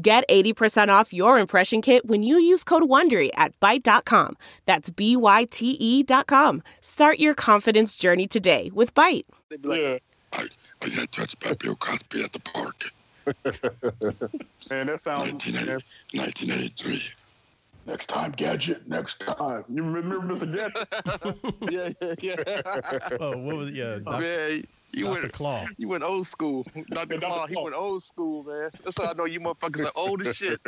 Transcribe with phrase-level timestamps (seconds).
[0.00, 4.36] Get 80% off your impression kit when you use code WONDERY at Byte.com.
[4.64, 6.62] That's B-Y-T-E dot com.
[6.80, 9.24] Start your confidence journey today with Byte.
[9.64, 9.98] Like, Yeah.
[10.34, 10.46] I,
[10.82, 12.92] I got touched by Bill Cosby at the park.
[14.70, 15.32] Man, that sounds.
[15.32, 15.84] 1980
[16.14, 17.02] 1983.
[17.88, 18.86] Next time, gadget.
[18.86, 19.64] Next time.
[19.66, 20.44] You remember Mr.
[20.52, 20.88] Gadget?
[21.72, 21.88] yeah,
[22.20, 23.18] yeah, yeah.
[23.20, 23.76] Oh, what was it?
[23.76, 23.98] yeah?
[24.04, 25.20] Doc, man, you Dr.
[25.22, 25.66] went, Claw.
[25.78, 26.64] you went old school.
[26.90, 27.16] Dr.
[27.16, 27.18] Dr.
[27.18, 28.70] Claw, he went old school, man.
[28.84, 30.60] That's how I know you motherfuckers are old as shit.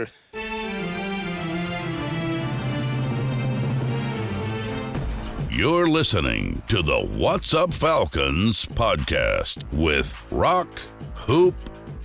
[5.51, 10.69] You're listening to the What's Up Falcons podcast with Rock,
[11.17, 11.55] Hoop,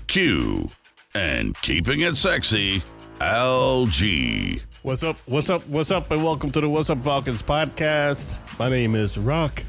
[0.07, 0.69] Q,
[1.13, 2.83] and keeping it sexy,
[3.21, 4.61] Al G.
[4.85, 5.17] What's up?
[5.25, 5.67] What's up?
[5.67, 6.11] What's up?
[6.11, 8.35] And welcome to the What's Up Falcons podcast.
[8.59, 9.63] My name is Rock,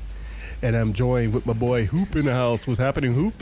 [0.61, 2.67] and I'm joined with my boy Hoop in the house.
[2.67, 3.33] What's happening, Hoop?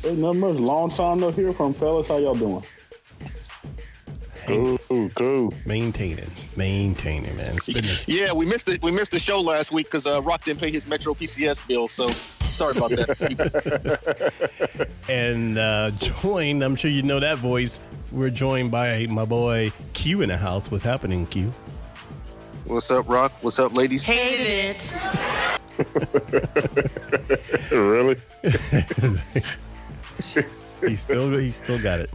[0.00, 0.56] Hey, nothing much.
[0.56, 2.08] Long time no hear from fellas.
[2.08, 2.62] How y'all doing?
[4.46, 5.52] Cool, cool.
[5.66, 7.56] Maintaining, maintaining, man.
[7.66, 8.82] It's a- Yeah, we missed it.
[8.82, 11.88] We missed the show last week because uh, Rock didn't pay his Metro PCS bill.
[11.88, 12.08] So
[12.40, 14.32] sorry about that.
[15.10, 16.64] and uh, joined.
[16.64, 17.80] I'm sure you know that voice.
[18.14, 20.70] We're joined by my boy Q in the house.
[20.70, 21.52] What's happening, Q?
[22.66, 23.32] What's up, Rock?
[23.40, 24.06] What's up, ladies?
[24.06, 24.92] Hate it.
[27.72, 28.16] Really?
[30.80, 32.10] He's still he still got it.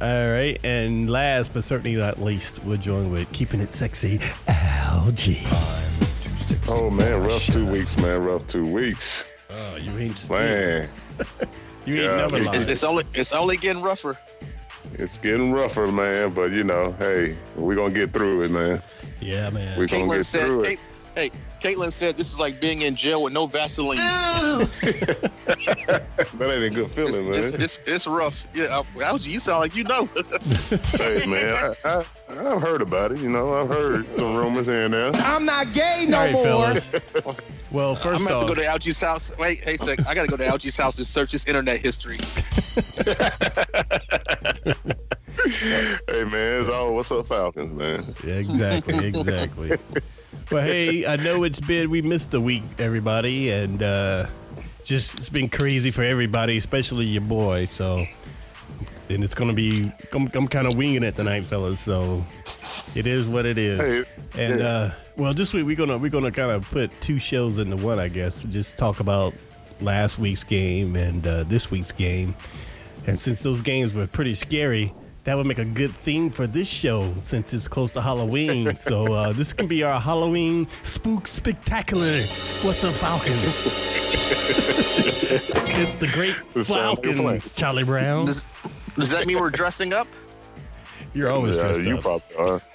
[0.00, 5.38] All right, and last but certainly not least, we're joined with keeping it sexy, LG.
[6.68, 8.22] Oh man, rough two weeks, man.
[8.22, 10.88] Rough two weeks, Oh, you ain't man.
[11.84, 14.16] you ain't Yeah, never It's, it's, it's only it's only getting rougher.
[14.94, 16.30] It's getting rougher, man.
[16.30, 18.82] But you know, hey, we're gonna get through it, man.
[19.20, 19.78] yeah, man.
[19.78, 20.78] We're gonna Caitlin get said, through hey, it.
[21.14, 21.30] hey,
[21.60, 23.98] Caitlin said this is like being in jail with no Vaseline.
[26.38, 27.60] That ain't a good feeling, it's, man.
[27.60, 28.46] it's, it's rough.
[28.54, 30.06] Yeah, Algie, you sound like you know.
[30.96, 32.04] hey, man, I, I,
[32.54, 33.18] I've heard about it.
[33.18, 35.10] You know, I've heard some rumors here and there.
[35.14, 37.34] I'm not gay no right, more.
[37.72, 39.32] well, first I'm first gonna have to go to Algie's house.
[39.38, 40.06] Wait, hey, sec.
[40.08, 42.18] I gotta go to Algie's house and search his internet history.
[46.06, 48.04] Hey, man, it's all what's up, Falcons, man.
[48.24, 49.76] Yeah, exactly, exactly.
[50.50, 54.26] But hey, I know it's been we missed a week, everybody, and uh
[54.84, 57.64] just it's been crazy for everybody, especially your boy.
[57.66, 58.04] So,
[59.08, 61.80] and it's gonna be I'm, I'm kind of winging it tonight, fellas.
[61.80, 62.24] So
[62.94, 63.80] it is what it is.
[63.80, 64.04] Hey,
[64.38, 64.66] and yeah.
[64.66, 67.98] uh well, this week we're gonna we're gonna kind of put two shows into one,
[67.98, 68.42] I guess.
[68.42, 69.34] Just talk about
[69.80, 72.34] last week's game and uh, this week's game.
[73.06, 74.92] And since those games were pretty scary,
[75.24, 78.74] that would make a good theme for this show since it's close to Halloween.
[78.78, 82.20] so uh, this can be our Halloween spook spectacular.
[82.62, 83.36] What's up, Falcons?
[85.78, 88.24] it's the great The sound of your Falcons, Charlie Brown.
[88.26, 88.46] Does,
[88.96, 90.08] does that mean we're dressing up?
[91.12, 92.02] You're always Yeah, dressed you up.
[92.02, 92.60] probably are.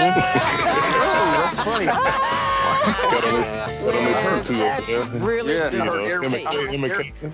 [0.00, 1.86] Oh, that's funny.
[1.86, 5.04] Got on this, got on this tutu over there.
[5.20, 5.54] Really?
[5.54, 7.32] Yeah, You know, heard, him Aaron, and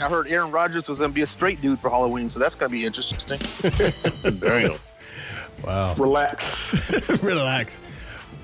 [0.00, 1.90] I, heard Aaron, Kate- I heard Aaron Rodgers was gonna be a straight dude for
[1.90, 3.38] Halloween, so that's gonna be interesting.
[4.40, 4.78] Damn.
[5.64, 5.94] Wow.
[5.94, 6.74] Relax.
[7.22, 7.78] Relax.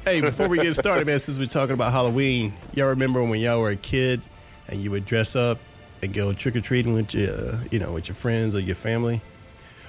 [0.05, 3.61] Hey, before we get started, man, since we're talking about Halloween, y'all remember when y'all
[3.61, 4.21] were a kid
[4.69, 5.59] and you would dress up
[6.03, 9.21] and go trick or treating with your, you know, with your friends or your family?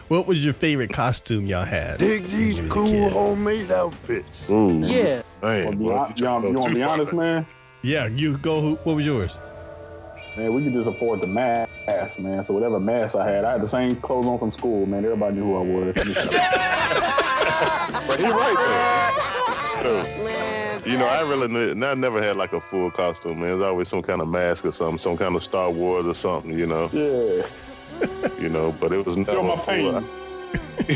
[0.10, 1.98] What was your favorite costume y'all had?
[1.98, 3.14] Dig these you was a cool kid?
[3.14, 4.50] homemade outfits.
[4.52, 5.22] Ooh, Yeah.
[5.42, 5.66] man.
[5.66, 7.48] Wanna be, well, hon- you want, you want to be honest, man?
[7.82, 8.62] Yeah, you go.
[8.62, 9.40] who- What was yours?
[10.36, 12.44] Man, we could just afford the mask, man.
[12.44, 15.06] So whatever mask I had, I had the same clothes on from school, man.
[15.06, 15.96] Everybody knew who I was.
[18.08, 18.56] But he right
[19.84, 20.04] though.
[20.84, 23.54] Dude, You know, I really, ne- I never had like a full costume, man.
[23.54, 26.58] It's always some kind of mask or something, some kind of Star Wars or something,
[26.58, 26.90] you know.
[26.92, 27.46] yeah.
[28.42, 30.02] You know, but it was never Feel my full.
[30.02, 30.96] pain.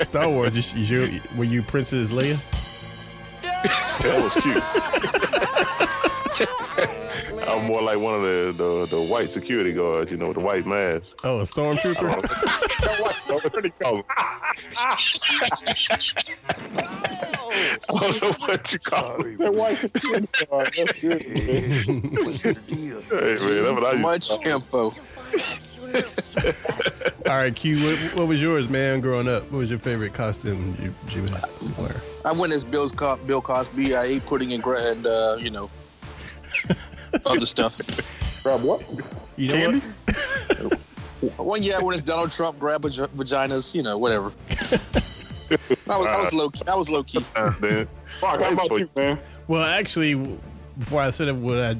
[0.00, 0.56] Star Wars.
[0.56, 2.38] Is, is you, were you Princess Leia?
[4.02, 4.62] That was cute.
[7.48, 10.42] I'm more like one of the, the the white security guards, you know, with the
[10.42, 11.18] white mask.
[11.24, 12.22] Oh, a stormtrooper.
[13.52, 14.04] Pretty cool.
[17.88, 19.38] I don't know what you call it.
[19.38, 22.12] That white security guard, that's good, man.
[22.12, 23.00] What's the deal?
[23.02, 24.54] Hey, man, that's what I Much to call it.
[24.54, 24.90] info.
[27.26, 27.76] All right, Q.
[27.84, 29.00] What, what was yours, man?
[29.00, 31.44] Growing up, what was your favorite costume you, you had
[31.78, 31.96] wear?
[32.24, 33.94] I went as Bill's Co- Bill Cosby.
[33.96, 35.70] I ate pudding and, gra- and uh, you know,
[37.26, 37.80] other stuff.
[38.42, 38.82] Grab what?
[39.36, 39.78] You know Candy?
[39.80, 40.80] what?
[41.38, 44.32] One year I went as Donald Trump, grab vag- vaginas, you know, whatever.
[45.88, 46.62] I was, I was low key.
[46.68, 47.24] I was low key.
[47.34, 49.18] Uh, then, Fuck, how about you, man?
[49.48, 50.14] Well, actually,
[50.78, 51.76] before I said it, what I,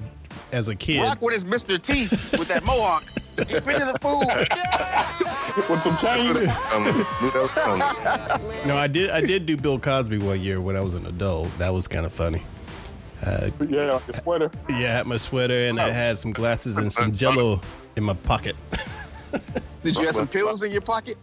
[0.52, 1.80] as a kid, Rock with his Mr.
[1.80, 2.02] T
[2.38, 3.04] with that mohawk.
[3.48, 4.48] He's been to the food.
[5.70, 6.40] With some change?
[6.40, 8.68] knew that was coming.
[8.68, 9.10] no, I did.
[9.10, 11.56] I did do Bill Cosby one year when I was an adult.
[11.58, 12.42] That was kind of funny.
[13.24, 14.50] Uh, yeah, your sweater.
[14.68, 17.60] Yeah, I had my sweater and I had some glasses and some Jello
[17.96, 18.56] in my pocket.
[19.82, 21.16] Did you have some pills in your pocket?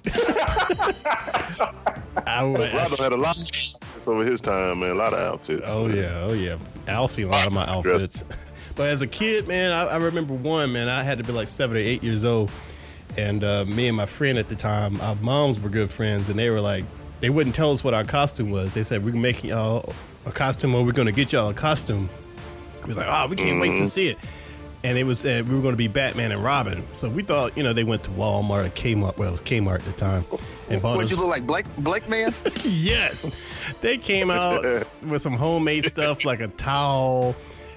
[2.25, 4.91] I was, Rondo had a lot of over his time, man.
[4.91, 5.63] A lot of outfits.
[5.65, 6.57] Oh yeah, oh yeah.
[6.87, 8.23] I'll see a lot of my outfits.
[8.75, 10.89] But as a kid, man, I, I remember one man.
[10.89, 12.51] I had to be like seven or eight years old,
[13.17, 16.39] and uh, me and my friend at the time, our moms were good friends, and
[16.39, 16.83] they were like,
[17.19, 18.73] they wouldn't tell us what our costume was.
[18.73, 19.93] They said we're making y'all
[20.25, 22.09] a costume, or we're going to get y'all a costume.
[22.87, 24.17] We're like, oh, we can't wait to see it.
[24.83, 26.83] And it was uh, we were going to be Batman and Robin.
[26.91, 29.15] So we thought, you know, they went to Walmart or Kmart.
[29.17, 30.25] Well, it was Kmart at the time.
[30.69, 31.65] And bought What us- you look like, Blake?
[31.77, 32.33] Blake man?
[32.65, 33.31] yes.
[33.79, 37.33] They came out with some homemade stuff like a towel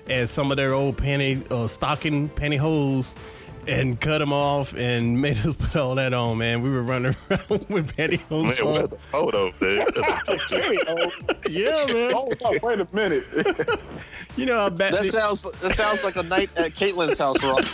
[0.09, 3.15] and some of their old panty, uh, stocking pantyhose
[3.69, 6.63] and cut them off and made us put all that on, man.
[6.63, 8.73] We were running around with pantyhose Man, on.
[8.75, 9.87] where's the photo, man?
[11.49, 12.13] Yeah, man.
[12.15, 12.29] Oh,
[12.63, 13.25] wait a minute.
[14.37, 14.93] You know, I bet.
[14.93, 17.65] That sounds that sounds like a night at Caitlin's house, Rock.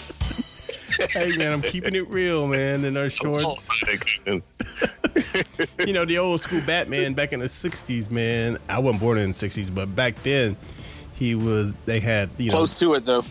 [1.10, 2.84] hey, man, I'm keeping it real, man.
[2.84, 3.68] In our shorts.
[4.26, 8.58] You know, the old school Batman back in the 60s, man.
[8.68, 10.56] I wasn't born in the 60s, but back then,
[11.14, 13.22] he was, they had, you know, Close to it though.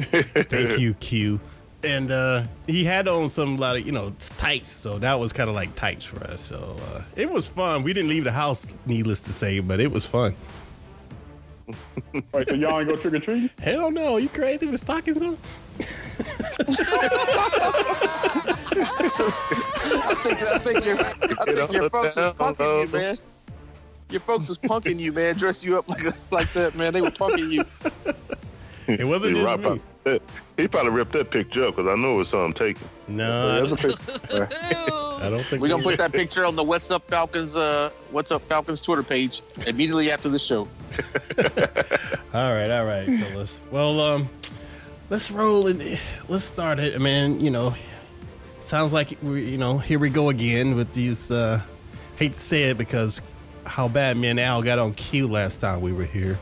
[0.00, 1.40] Thank you, Q.
[1.82, 5.48] And uh, he had on some lot of you know tights, so that was kind
[5.48, 6.42] of like tights for us.
[6.42, 7.82] So uh, it was fun.
[7.82, 10.34] We didn't leave the house, needless to say, but it was fun.
[12.32, 13.50] Wait, so y'all ain't go trick or treating?
[13.60, 15.38] Hell no, you crazy with stockings on?
[18.82, 23.18] I think I think your I think your folks was punking you, man.
[24.10, 25.36] Your folks was punking you, man.
[25.36, 26.02] Dress you up like
[26.32, 26.92] like that, man.
[26.92, 27.64] They were punking you.
[28.88, 29.80] It wasn't he, just me.
[30.04, 30.20] probably,
[30.56, 32.88] he probably ripped that picture up because I know it was something taken.
[33.06, 34.08] No, There's.
[35.20, 38.32] I don't think We're gonna put that picture on the What's Up Falcons uh What's
[38.32, 40.66] Up Falcons Twitter page immediately after the show.
[42.34, 43.58] All right, all right, fellas.
[43.70, 44.28] Well, um,
[45.08, 45.98] let's roll and
[46.28, 47.38] let's start it, man.
[47.40, 47.74] You know,
[48.60, 51.30] sounds like we, you know, here we go again with these.
[51.30, 51.60] uh
[52.16, 53.22] Hate to say it because
[53.70, 56.38] how bad me and Al got on cue last time we were here.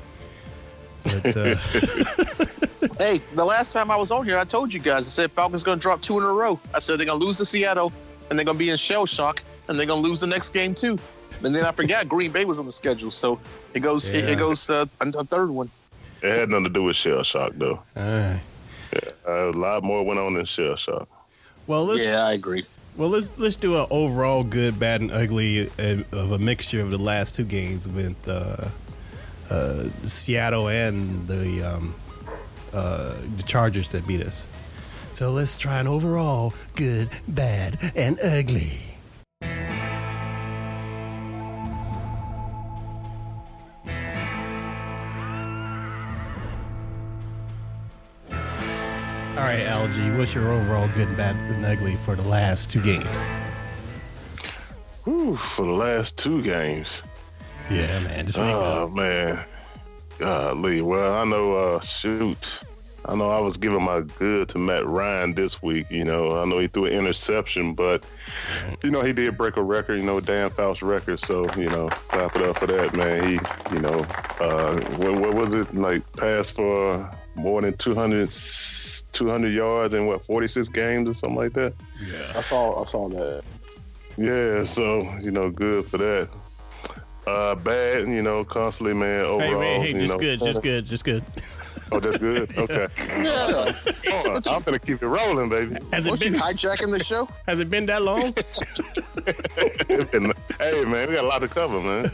[1.05, 1.55] But uh,
[2.99, 5.63] Hey, the last time I was on here, I told you guys I said Falcons
[5.63, 6.59] gonna drop two in a row.
[6.75, 7.93] I said they're gonna lose to Seattle
[8.31, 10.99] and they're gonna be in shell shock and they're gonna lose the next game too.
[11.45, 13.39] And then I forgot Green Bay was on the schedule, so
[13.75, 14.31] it goes it, Yeah.
[14.31, 15.71] it goes uh, a a third one.
[16.23, 17.81] It had nothing to do with shell shock, though.
[17.97, 18.41] all right.
[19.29, 21.09] Uh, a lot more went on than shell shock.
[21.69, 22.65] well, let's Yeah, I agree.
[22.99, 26.99] Well let's let's do an overall good, bad, and ugly of a mixture of the
[26.99, 28.69] last two games with uh,
[29.49, 31.95] uh, Seattle and the um,
[32.75, 34.47] uh, the Chargers that beat us.
[35.13, 38.98] So let's try an overall good, bad, and ugly.
[49.39, 52.83] All right, Algie, what's your overall good, and bad, and ugly for the last two
[52.83, 53.07] games?
[55.05, 57.05] Whew, for the last two games.
[57.71, 58.27] Yeah, man.
[58.27, 59.39] Just Oh man,
[60.19, 60.83] golly.
[60.83, 61.55] Well, I know.
[61.55, 62.63] Uh, shoot,
[63.05, 63.31] I know.
[63.31, 65.87] I was giving my good to Matt Ryan this week.
[65.89, 68.05] You know, I know he threw an interception, but
[68.83, 69.99] you know he did break a record.
[69.99, 71.21] You know, Dan Fouts record.
[71.21, 73.23] So you know, clap it up for that, man.
[73.23, 73.39] He,
[73.73, 74.01] you know,
[74.41, 76.03] uh, what, what was it like?
[76.17, 78.31] Passed for more than 200,
[79.19, 81.75] 200 yards in what 46 games or something like that.
[82.01, 83.43] Yeah, I saw, I saw that.
[84.17, 86.29] Yeah, so you know, good for that.
[87.27, 89.25] Uh, bad, you know, constantly, man.
[89.25, 90.19] Hey, Overall, man, hey, you just know.
[90.19, 91.23] good, just good, just good.
[91.91, 92.53] Oh, that's good.
[92.59, 92.87] Okay,
[93.23, 93.73] Yeah.
[94.47, 95.79] I'm gonna keep it rolling, baby.
[95.91, 97.27] Has it What you been hijacking the show?
[97.47, 98.31] has it been that long?
[100.59, 102.11] hey, man, we got a lot to cover, man.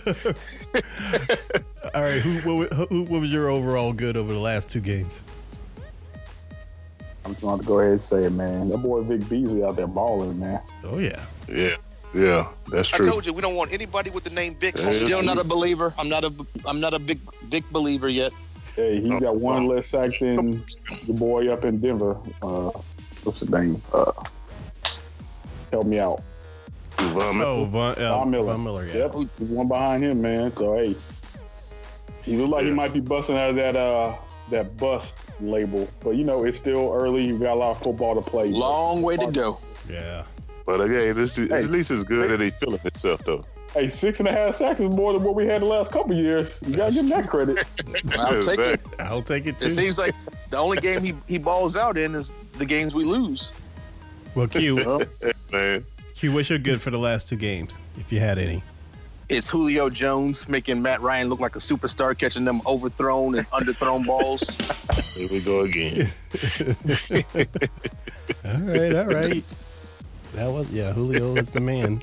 [1.93, 5.23] All right, who what, who what was your overall good over the last two games?
[7.25, 8.69] I'm just going to go ahead and say it, man.
[8.69, 10.61] That boy Vic Beasley out there balling, man.
[10.85, 11.77] Oh yeah, Yeah,
[12.15, 13.07] yeah, that's true.
[13.07, 14.75] I told you we don't want anybody with the name Vic.
[14.85, 15.95] I'm still it's not a believer.
[15.99, 16.33] I'm not a
[16.67, 18.33] I'm not a big big believer yet.
[18.77, 20.65] Hey, he got one less sack than
[21.07, 22.19] the boy up in Denver.
[22.43, 22.71] Uh,
[23.23, 23.81] what's his name?
[23.93, 24.13] Uh,
[25.71, 26.23] help me out.
[26.99, 27.51] Von Miller.
[27.51, 28.53] Oh, Von, uh, Von Miller.
[28.53, 28.95] Von Miller, yeah.
[28.95, 30.55] Yep, there's one behind him, man.
[30.57, 30.95] So hey,
[32.23, 34.15] he look like he might be busting out of that uh
[34.51, 37.25] that bust label, but you know it's still early.
[37.27, 38.49] You got a lot of football to play.
[38.49, 39.59] Long way to go.
[39.89, 40.25] Yeah.
[40.67, 41.57] But again, this is, Hey.
[41.57, 43.45] at least it's good that he's feeling himself though.
[43.75, 46.15] Hey, six and a half sacks is more than what we had the last couple
[46.15, 46.57] years.
[46.65, 47.59] You gotta give him that credit.
[48.19, 48.81] I'll take it.
[49.01, 49.67] I'll take it too.
[49.67, 50.15] It seems like
[50.51, 53.53] the only game he, he balls out in is the games we lose.
[54.37, 55.03] well, Q, Well,
[55.53, 55.85] man.
[56.15, 58.63] Q, what's your good for the last two games, if you had any?
[59.29, 64.07] It's Julio Jones making Matt Ryan look like a superstar, catching them overthrown and underthrown
[64.07, 64.51] balls.
[65.15, 66.13] Here we go again.
[68.45, 69.57] All right, all right.
[70.35, 70.93] That was yeah.
[70.93, 72.01] Julio is the man.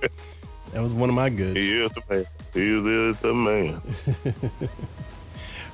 [0.71, 1.57] That was one of my goods.
[1.57, 2.25] He is the man.
[2.53, 3.81] He is the man.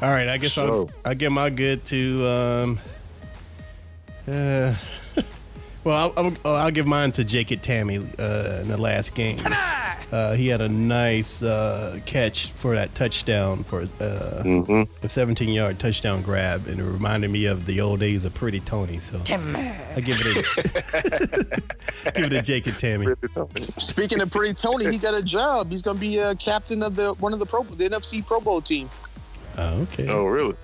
[0.02, 2.80] All right, I guess I'll I'll give my good to um.
[4.28, 4.76] Uh,
[5.88, 9.16] well, I'll, I'll, oh, I'll give mine to Jake Jacob Tamme uh, in the last
[9.16, 9.38] game.
[10.10, 15.50] Uh, he had a nice uh, catch for that touchdown for uh, hmm a 17
[15.50, 19.00] yard touchdown grab, and it reminded me of the old days of Pretty Tony.
[19.00, 20.38] So I give it
[22.06, 23.18] a give it a Jacob Tamme.
[23.58, 25.72] Speaking of Pretty Tony, he got a job.
[25.72, 28.40] He's going to be a captain of the one of the Pro the NFC Pro
[28.40, 28.90] Bowl team.
[29.58, 30.08] Oh, okay.
[30.08, 30.56] Oh, really?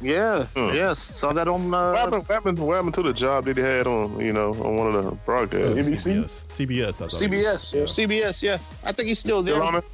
[0.00, 0.74] Yeah, Hmm.
[0.74, 0.98] yes.
[0.98, 1.70] Saw that on.
[1.70, 4.32] What Uh, happened, what, happened, what happened to the job that he had on, you
[4.32, 5.78] know, on one of the broadcasts?
[5.78, 6.24] NBC?
[6.24, 6.44] CBS.
[6.48, 6.88] CBS.
[6.88, 7.10] I thought.
[7.12, 7.82] CBS, Yeah.
[7.84, 8.58] CBS, yeah.
[8.84, 9.56] I think he's still there.
[9.56, 9.84] Still on it?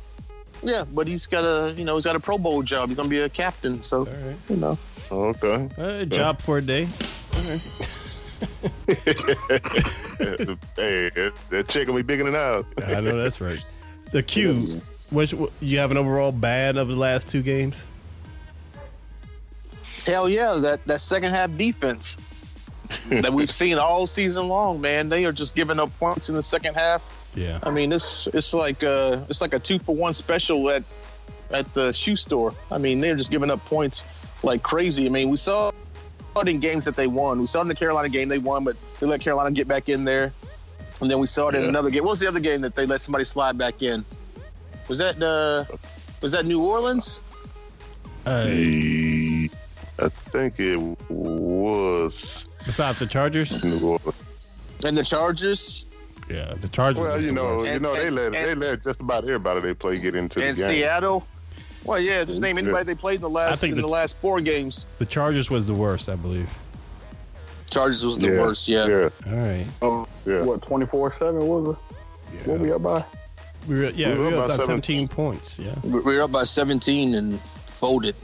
[0.63, 2.89] Yeah, but he's got a, you know, he's got a Pro Bowl job.
[2.89, 4.37] He's gonna be a captain, so All right.
[4.49, 4.79] you know.
[5.11, 5.69] Okay.
[5.79, 6.89] Uh, job for a day.
[8.87, 8.95] hey,
[11.11, 12.65] that, that check gonna be bigger than ours.
[12.85, 13.59] I know that's right.
[14.09, 17.87] So Q, which you have an overall bad of the last two games?
[20.07, 22.17] Hell yeah, that that second half defense
[23.09, 25.09] that we've seen all season long, man.
[25.09, 27.03] They are just giving up points in the second half.
[27.35, 27.59] Yeah.
[27.65, 30.85] I mean, it's it's like uh it's like a two for one special at
[31.51, 32.55] at the shoe store.
[32.71, 34.05] I mean, they're just giving up points
[34.45, 35.07] like crazy.
[35.07, 35.73] I mean, we saw
[36.37, 37.41] it in games that they won.
[37.41, 39.89] We saw it in the Carolina game they won, but they let Carolina get back
[39.89, 40.33] in there.
[41.01, 42.05] And then we saw it in another game.
[42.05, 44.05] What was the other game that they let somebody slide back in?
[44.89, 45.65] Was that uh
[46.23, 47.21] was that New Orleans?
[48.25, 49.49] Hey,
[49.99, 50.77] I think it
[51.11, 54.15] was besides the Chargers, New Orleans.
[54.85, 55.85] And the Chargers
[56.29, 57.01] yeah, the Chargers.
[57.01, 57.67] Well, you know, worst.
[57.67, 60.41] you And- know, they and- let they let just about everybody they play get into
[60.41, 60.67] the and game.
[60.67, 61.27] Seattle.
[61.85, 63.89] Well, yeah, just name anybody they played in the I last think in the- the
[63.89, 64.87] last four games.
[64.99, 66.49] the Chargers was the worst, I believe.
[67.71, 68.39] Chargers was the Yeah.
[68.41, 68.69] worst.
[68.69, 68.87] Yeah.
[68.87, 70.43] Yeah, All right, Um, yeah.
[70.43, 72.47] what twenty four seven was it?
[72.49, 73.05] What we up by?
[73.69, 75.07] we were yeah, We we were were up up by by 17.
[75.07, 75.59] 17 points.
[75.61, 75.75] Yeah.
[75.85, 78.15] We we were up by 17 and folded.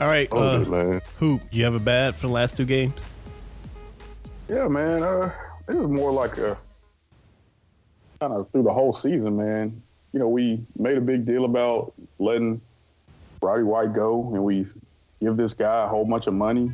[0.00, 1.02] All right, Oh, uh, man.
[1.18, 2.94] Hoop, you have a bad for the last two games?
[4.48, 5.02] Yeah, man.
[5.02, 5.30] Uh,
[5.68, 6.56] it was more like a
[8.18, 9.82] kind of through the whole season, man.
[10.12, 12.60] You know, we made a big deal about letting
[13.42, 14.66] Roddy White go, and we
[15.20, 16.72] give this guy a whole bunch of money.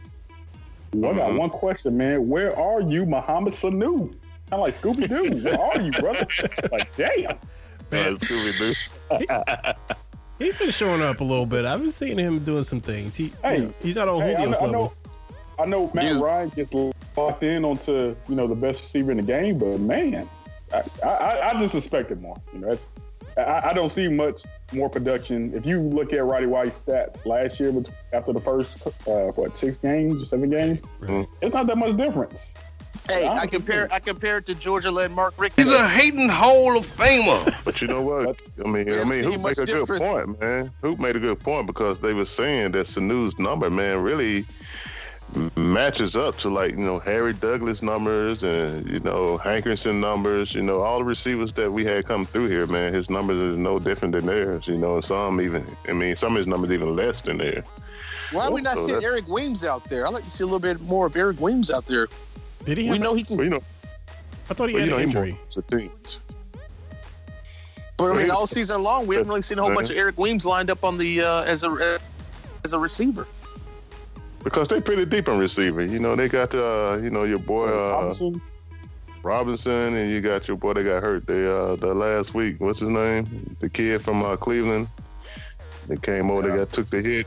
[0.94, 1.38] Well, I got Mhm.
[1.38, 2.28] one question, man.
[2.28, 4.14] Where are you, Mohamed Sanu?
[4.52, 5.40] I'm like Scooby Doo.
[5.42, 6.26] Where are you, brother?
[6.72, 7.36] like, damn.
[7.90, 9.96] Man, Uh, Scooby-Doo.
[10.38, 11.64] He's been showing up a little bit.
[11.64, 13.16] I've been seeing him doing some things.
[13.16, 14.82] He, Hey, you know, he's not on Hey, I, Julio's know, I level.
[14.82, 14.92] know,
[15.62, 16.22] I know Matt Dude.
[16.22, 16.72] Ryan gets
[17.16, 20.28] locked in onto you know the best receiver in the game, but man,
[20.72, 22.36] I, I, I just suspected more.
[22.52, 22.86] You know, that's,
[23.38, 25.52] I, I don't see much more production.
[25.54, 27.72] If you look at Roddy White's stats last year,
[28.12, 31.26] after the first uh, what six games seven games, Right.
[31.40, 32.52] it's not that much difference.
[33.08, 35.56] Hey, I I'm- compare I compare it to Georgia led Mark Richt.
[35.56, 37.52] He's a hating Hall of Famer.
[37.64, 38.40] But you know what?
[38.64, 40.00] I mean, We I mean, seen Hoop made a good difference.
[40.00, 40.70] point, man.
[40.82, 44.44] Hoop made a good point because they were saying that Sanu's number, man, really
[45.56, 50.54] matches up to like you know Harry Douglas numbers and you know Hankerson numbers.
[50.54, 52.94] You know all the receivers that we had come through here, man.
[52.94, 54.66] His numbers are no different than theirs.
[54.66, 55.66] You know, and some even.
[55.88, 57.64] I mean, some of his numbers even less than theirs.
[58.32, 60.06] Why are we oh, not So seeing Eric Weems out there?
[60.06, 62.08] I'd like to see a little bit more of Eric Weems out there.
[62.66, 62.84] Did he?
[62.84, 63.62] We Have know he can, Well, you know,
[64.50, 65.40] I thought he well, had you know an he more injury.
[65.50, 66.18] to teams.
[67.96, 70.18] but I mean, all season long, we haven't really seen a whole bunch of Eric
[70.18, 71.98] Weems lined up on the uh, as a uh,
[72.64, 73.26] as a receiver.
[74.44, 75.90] Because they're pretty deep in receiving.
[75.90, 78.40] You know, they got uh, you know, your boy uh, Robinson,
[79.22, 82.60] Robinson, and you got your boy that got hurt the uh, the last week.
[82.60, 83.56] What's his name?
[83.60, 84.88] The kid from uh, Cleveland.
[85.88, 86.48] They came over.
[86.48, 87.26] They got took the hit.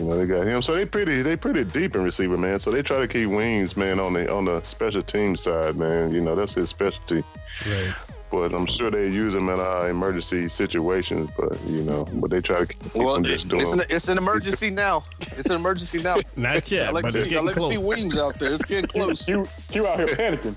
[0.00, 0.62] You know, they got him.
[0.62, 2.58] So they pretty they pretty deep in receiver, man.
[2.58, 6.10] So they try to keep Weems, man, on the on the special team side, man.
[6.10, 7.22] You know, that's his specialty.
[7.66, 7.94] Right.
[8.30, 11.30] But I'm sure they use them in uh, emergency situations.
[11.36, 13.62] But you know, but they try to keep Well, them it- just doing.
[13.62, 15.02] it's an, it's an emergency now.
[15.20, 16.16] It's an emergency now.
[16.36, 18.38] Not I yet, like but to it's see, I getting like to see Weems out
[18.38, 18.52] there.
[18.52, 19.28] It's getting close.
[19.28, 20.54] You you out here panicking.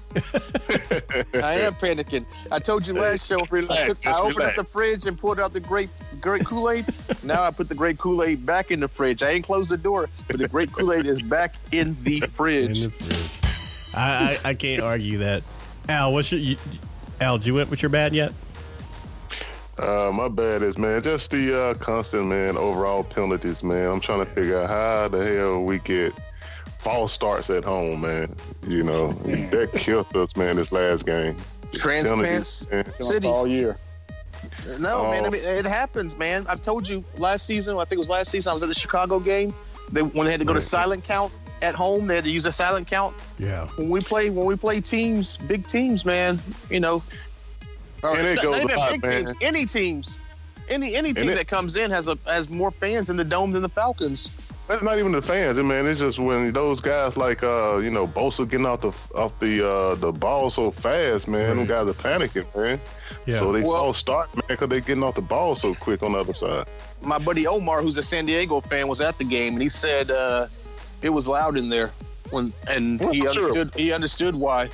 [1.43, 2.25] I am panicking.
[2.51, 3.39] I told you last show.
[3.49, 4.57] Relax, I, I opened relax.
[4.59, 5.89] up the fridge and pulled out the great
[6.21, 6.85] grape Kool Aid.
[7.23, 9.23] now I put the great Kool Aid back in the fridge.
[9.23, 12.83] I ain't closed the door, but the great Kool Aid is back in the fridge.
[12.83, 13.07] in fridge.
[13.09, 13.95] the fridge.
[13.95, 15.43] I, I I can't argue that.
[15.89, 16.57] Al, what's your you,
[17.23, 17.37] Al?
[17.37, 18.31] Did you went with your bad yet?
[19.79, 23.89] Uh, my bad is man, just the uh, constant man overall penalties, man.
[23.89, 26.13] I'm trying to figure out how the hell we get
[26.77, 28.35] false starts at home, man.
[28.67, 30.57] You know that killed us, man.
[30.57, 31.35] This last game.
[31.71, 32.71] Trans Penalties, pants.
[32.71, 33.01] man.
[33.01, 33.27] City.
[33.27, 33.77] all year.
[34.79, 35.23] No, man.
[35.23, 35.31] I Oh.
[35.31, 36.45] mean, it happens, man.
[36.47, 37.75] I told you last season.
[37.77, 38.51] I think it was last season.
[38.51, 39.55] I was at the Chicago game.
[39.91, 41.31] They when they had to go to silent count
[41.61, 43.15] at home, they had to use a silent count.
[43.39, 43.67] Yeah.
[43.77, 46.39] When we play, when we play teams, big teams, man.
[46.69, 47.03] You know,
[48.03, 49.25] And it not, goes not even a big man.
[49.25, 49.35] teams.
[49.41, 50.17] Any teams,
[50.69, 53.51] any any team it- that comes in has a has more fans in the dome
[53.51, 54.29] than the Falcons.
[54.65, 55.85] But not even the fans, man.
[55.85, 59.65] It's just when those guys like uh, you know, Bosa getting off the off the
[59.67, 61.57] uh the ball so fast, man.
[61.57, 62.79] Them guys are panicking, man.
[63.25, 63.39] Yeah.
[63.39, 66.13] So they Well- all start, man, because they're getting off the ball so quick on
[66.13, 66.65] the other side.
[67.01, 70.09] My buddy Omar, who's a San Diego fan, was at the game, and he said
[70.11, 70.47] uh,
[71.03, 71.91] it was loud in there.
[72.31, 73.29] When and Well, he sure.
[73.29, 74.69] understood he understood why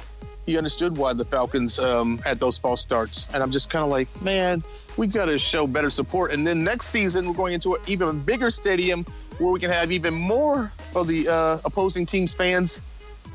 [0.46, 3.28] he understood why the Falcons um, had those false starts.
[3.34, 4.64] And I'm just kind of like, man,
[4.98, 6.32] we got to show better support.
[6.32, 9.06] And then next season, we're going into an even bigger stadium
[9.38, 12.82] where we can have even more of the uh, opposing team's fans.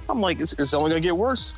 [0.09, 1.55] I'm like, it's, it's only gonna get worse.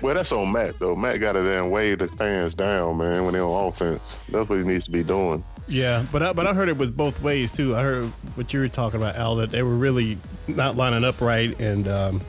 [0.00, 0.94] Well, that's on Matt though.
[0.94, 4.18] Matt got to then weigh the fans down, man, when they're on offense.
[4.28, 5.42] That's what he needs to be doing.
[5.66, 7.74] Yeah, but I, but I heard it was both ways too.
[7.74, 8.04] I heard
[8.36, 11.88] what you were talking about, Al, that they were really not lining up right, and
[11.88, 12.20] um,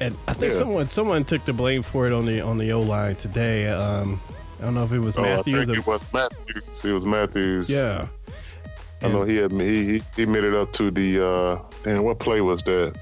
[0.00, 0.58] and I think Yeah.
[0.60, 3.68] someone someone took the blame for it on the on the O line today.
[3.68, 4.20] Um,
[4.58, 5.66] I don't know if it was Oh, I Matthews.
[5.66, 6.84] think or, it was Matthews.
[6.84, 7.68] It was Matthews.
[7.68, 8.08] yeah,
[9.02, 12.40] I know he had he he, made it up to the uh damn what play
[12.40, 12.96] was that?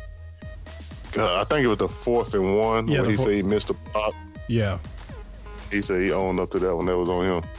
[1.17, 3.43] Uh, I think it was the fourth and one Yeah, where he four- said he
[3.45, 4.15] missed a pop.
[4.49, 4.79] yeah.
[5.71, 6.87] He said he owned up to that one.
[6.87, 7.51] That was on him.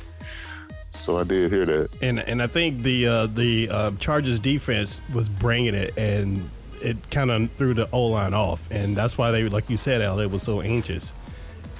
[0.96, 1.90] So I did hear that.
[2.02, 6.50] And and I think the uh, the uh, Chargers defense was bringing it, and
[6.82, 10.02] it kind of threw the O line off, and that's why they, like you said,
[10.02, 11.12] Al, it was so anxious,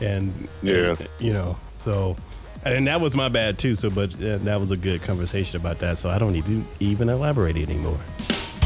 [0.02, 0.96] and Yeah.
[0.98, 2.16] and, you know, so
[2.64, 3.76] and that was my bad too.
[3.76, 5.98] So, but uh, that was a good conversation about that.
[5.98, 8.00] So I don't need to even elaborate anymore.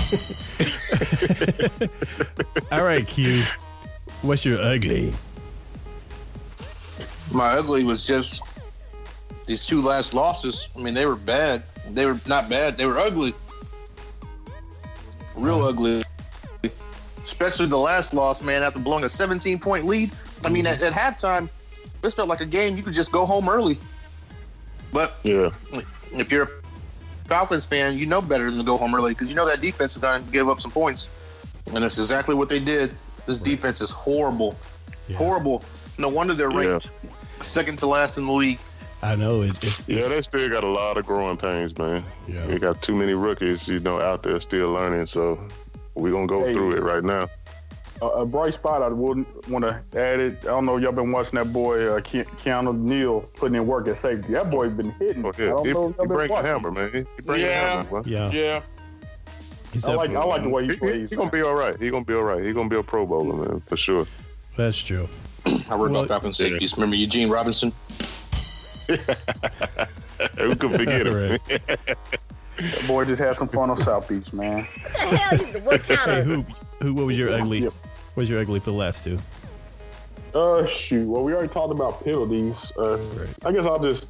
[2.71, 3.43] All right, Q,
[4.21, 5.13] what's your ugly?
[7.31, 8.41] My ugly was just
[9.49, 10.69] these two last losses.
[10.75, 11.63] I mean, they were bad.
[11.89, 12.77] They were not bad.
[12.77, 13.33] They were ugly.
[15.35, 16.03] Real ugly.
[17.17, 20.11] Especially the last loss, man, after blowing a 17 point lead.
[20.45, 21.49] I mean, at, at halftime,
[22.03, 23.79] this felt like a game you could just go home early.
[24.93, 25.49] But Yeah.
[26.13, 26.49] if you're a
[27.25, 29.93] Falcons fan, you know better than to go home early because you know that defense
[29.93, 31.09] is going to give up some points.
[31.73, 32.91] And that's exactly what they did.
[33.25, 34.55] This defense is horrible.
[35.07, 35.17] Yeah.
[35.17, 35.63] Horrible.
[35.97, 36.91] No wonder they're ranked
[37.41, 38.59] second to last in the league.
[39.01, 42.03] I know it, it's, Yeah, they still got a lot of growing pains, man.
[42.27, 42.45] Yeah.
[42.47, 45.05] They got too many rookies, you know, out there still learning.
[45.07, 45.39] So
[45.95, 46.53] we're gonna go Hey.
[46.53, 47.29] through it right now.
[48.01, 50.37] A, a bright spot I wouldn't want to add it.
[50.43, 53.67] I don't know if y'all been watching that boy uh, Ke- Keanu Neal putting in
[53.67, 54.33] work at safety.
[54.33, 55.25] That boy has been hitting.
[55.25, 55.49] Oh, I yeah.
[55.49, 56.91] don't He, know if he been bring the hammer, man.
[56.91, 57.47] He, he bring Yeah.
[57.47, 58.03] the hammer, man.
[58.05, 58.31] yeah.
[58.31, 58.61] Yeah.
[59.73, 61.09] He's I like I like the way he He, he, plays.
[61.09, 61.79] he gonna be all right.
[61.79, 62.43] He's gonna be all right.
[62.43, 64.05] He's gonna be a Pro Bowler, man, for sure.
[64.57, 65.07] That's true.
[65.45, 66.73] I wrote Well, about Falcons safeties.
[66.75, 67.71] Remember Eugene Robinson?
[70.37, 71.13] Who could forget him?
[71.13, 71.45] Right.
[72.57, 74.63] That boy just had some fun on South Beach, man.
[75.63, 76.45] what kind Hey, of who
[76.81, 77.59] who what was your ugly?
[77.59, 77.73] Yep.
[77.73, 79.17] What was your ugly for the last two?
[80.33, 81.07] Uh, shoot.
[81.07, 82.71] Well, we already talked about penalties.
[82.77, 83.29] Uh, Right.
[83.45, 84.09] I guess I'll just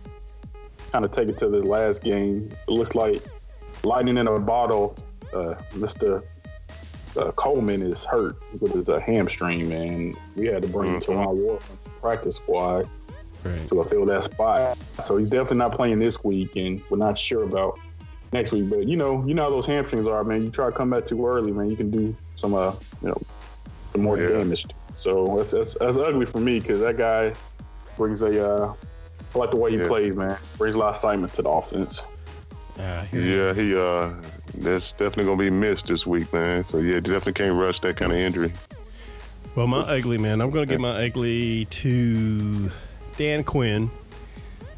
[0.92, 2.50] kind of take it to this last game.
[2.68, 3.24] It looks like
[3.84, 4.96] lightning in a bottle.
[5.34, 6.24] Uh, Mr.
[7.16, 10.16] Uh, Coleman is hurt with his uh, hamstring, man.
[10.36, 11.04] We had to bring Mhm.
[11.06, 12.88] Terron Ward from the practice squad
[13.44, 13.68] Right.
[13.70, 14.78] to fill that spot.
[15.04, 17.80] So he's definitely not playing this week, and we're not sure about
[18.34, 18.70] next week.
[18.70, 20.44] But you know, you know how those hamstrings are, man.
[20.44, 21.70] You try to come back too early, man.
[21.70, 22.72] You can do some, uh,
[23.02, 23.22] you know,
[23.94, 24.30] some more Yeah.
[24.40, 24.66] damage.
[24.94, 27.34] So that's that's, that's ugly for me because that guy
[27.98, 28.46] brings a.
[28.54, 28.74] Uh,
[29.34, 29.88] I like the way he Yeah.
[29.88, 30.38] plays, man.
[30.58, 32.02] Brings a lot of excitement to the offense.
[32.80, 34.10] Uh, Yeah, he uh,
[34.56, 36.64] that's definitely gonna be missed this week, man.
[36.66, 38.52] So yeah, definitely can't rush that kind of injury.
[39.56, 42.72] Well, my ugly man, I'm going to give my ugly to
[43.20, 43.92] Dan Quinn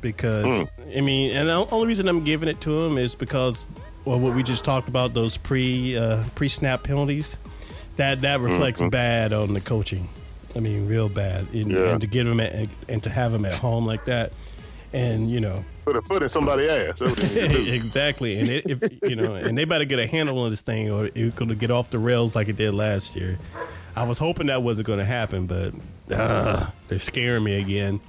[0.01, 0.69] because Mm.
[0.97, 3.67] I mean, and the only reason I'm giving it to him is because
[4.03, 7.37] well, what we just talked about those pre uh, pre snap penalties
[7.97, 8.89] that that reflects Mhm.
[8.91, 10.09] bad on the coaching,
[10.55, 11.45] I mean, real bad.
[11.53, 11.91] And, Yeah.
[11.91, 14.33] and to get him at, and to have him at home like that,
[14.91, 16.99] and you know, Put a foot in somebody's ass.
[16.99, 17.73] That's what they need to do.
[17.73, 18.39] exactly.
[18.39, 21.09] And it, if you know, and they better get a handle on this thing, or
[21.13, 23.37] it's going to get off the rails like it did last year.
[23.95, 25.73] I was hoping that wasn't going to happen, but
[26.15, 27.99] uh, they're scaring me again.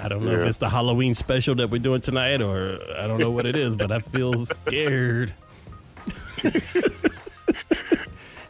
[0.00, 3.18] I don't know if it's the Halloween special that we're doing tonight, or I don't
[3.20, 5.34] know what it is, but I feel scared.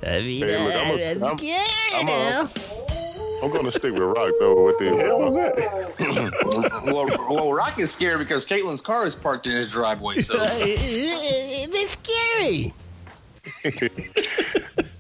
[0.06, 2.42] I mean, Hey, look, I'm, a, I'm, scared I'm, now.
[2.42, 6.82] a, I'm gonna stick with Rock though with the hell was that?
[6.84, 10.20] well, well, Rock is scared because Caitlin's car is parked in his driveway.
[10.20, 12.74] So it's scary.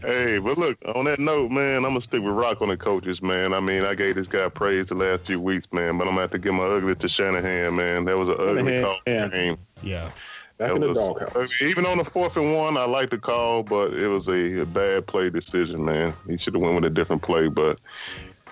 [0.00, 3.20] Hey, but look, on that note, man, I'm gonna stick with Rock on the coaches,
[3.20, 3.52] man.
[3.52, 6.20] I mean, I gave this guy praise the last few weeks, man, but I'm gonna
[6.22, 8.04] have to give my ugly to Shanahan, man.
[8.04, 9.30] That was an ugly dog Shanahan.
[9.30, 9.58] game.
[9.82, 10.10] Yeah.
[10.58, 11.62] Back That in the was- doghouse.
[11.62, 14.66] Even on the fourth and one, I like the call, but it was a, a
[14.66, 16.14] bad play decision, man.
[16.28, 17.78] He should have went with a different play, but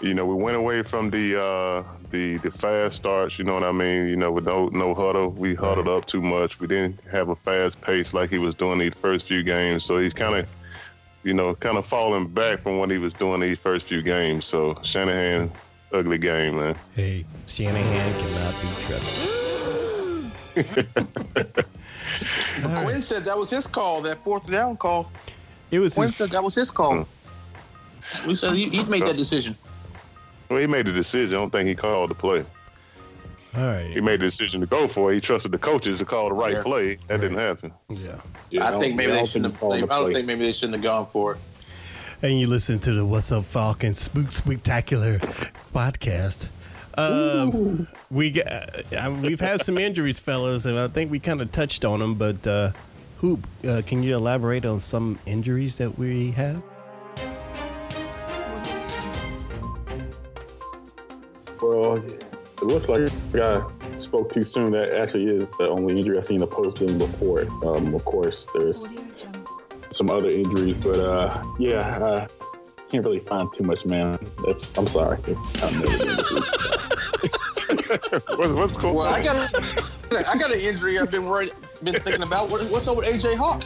[0.00, 3.38] you know, we went away from the uh, the the fast starts.
[3.38, 4.08] You know what I mean?
[4.08, 6.58] You know, with no no huddle, we huddled up too much.
[6.60, 9.84] We didn't have a fast pace like he was doing these first few games.
[9.84, 10.46] So he's kind of,
[11.26, 14.46] you know, kind of falling back from what he was doing these first few games.
[14.46, 15.50] So Shanahan,
[15.92, 16.76] ugly game, man.
[16.94, 19.32] Hey, Shanahan cannot be trusted.
[22.80, 25.10] Quinn said that was his call, that fourth down call.
[25.72, 27.08] It was Quinn his, said that was his call.
[28.24, 29.56] We said he, he made that decision.
[30.48, 31.34] Well, he made the decision.
[31.34, 32.44] I don't think he called the play.
[33.54, 33.90] All right.
[33.90, 35.16] He made the decision to go for it.
[35.16, 36.62] He trusted the coaches to call the right Yeah.
[36.62, 36.98] play.
[37.08, 37.72] That didn't happen.
[37.88, 38.16] Yeah.
[38.50, 39.54] Yeah, I don't- think maybe they shouldn't have.
[39.54, 40.12] he called They, the I don't play.
[40.14, 41.38] think maybe they shouldn't have gone for it.
[42.22, 45.18] And you listen to the What's Up Falcon Spook Spectacular
[45.74, 46.48] podcast.
[46.98, 48.46] Um, we got,
[48.94, 52.14] uh, we've had some injuries, fellas, and I think we kind of touched on them.
[52.14, 52.72] But uh,
[53.18, 56.62] Hoop, uh, can you elaborate on some injuries that we have?
[61.60, 62.02] Well,
[62.56, 63.62] it looks like I
[63.98, 64.72] spoke too soon.
[64.72, 67.48] That actually is the only injury I've seen a post game report.
[67.64, 68.86] Um, of course, there's
[69.90, 72.28] some other injuries, but uh, yeah, I
[72.90, 74.18] can't really find too much, man.
[74.46, 75.18] That's I'm sorry.
[75.26, 76.82] It's kind of
[78.36, 79.06] What, what's going Well.
[79.06, 79.54] I got
[80.12, 82.50] I got an injury I've been worried, been thinking about.
[82.50, 83.62] What, what's up with AJ Hawk?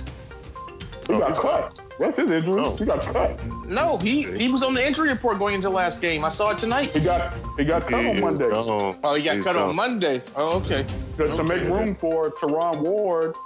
[1.06, 1.79] he got cut.
[2.00, 2.62] What's his injury?
[2.64, 2.74] Oh.
[2.76, 3.38] He got cut.
[3.66, 6.24] No, he he was on the injury report going into last game.
[6.24, 6.90] I saw it tonight.
[6.92, 8.96] He got he got cut He on Monday gone.
[9.04, 9.76] Oh, he got He's cut on.
[9.76, 10.22] Monday.
[10.34, 10.86] Oh, okay.
[11.18, 13.36] to, to make room for Terron Ward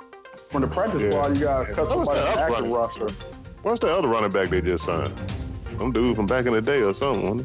[0.50, 1.10] from the practice Yeah.
[1.10, 1.36] squad.
[1.36, 2.72] You got to cut What somebody from the up active running?
[2.72, 3.06] roster.
[3.62, 5.12] What's the other running back they just signed?
[5.76, 7.44] Some dude from back in the day or something.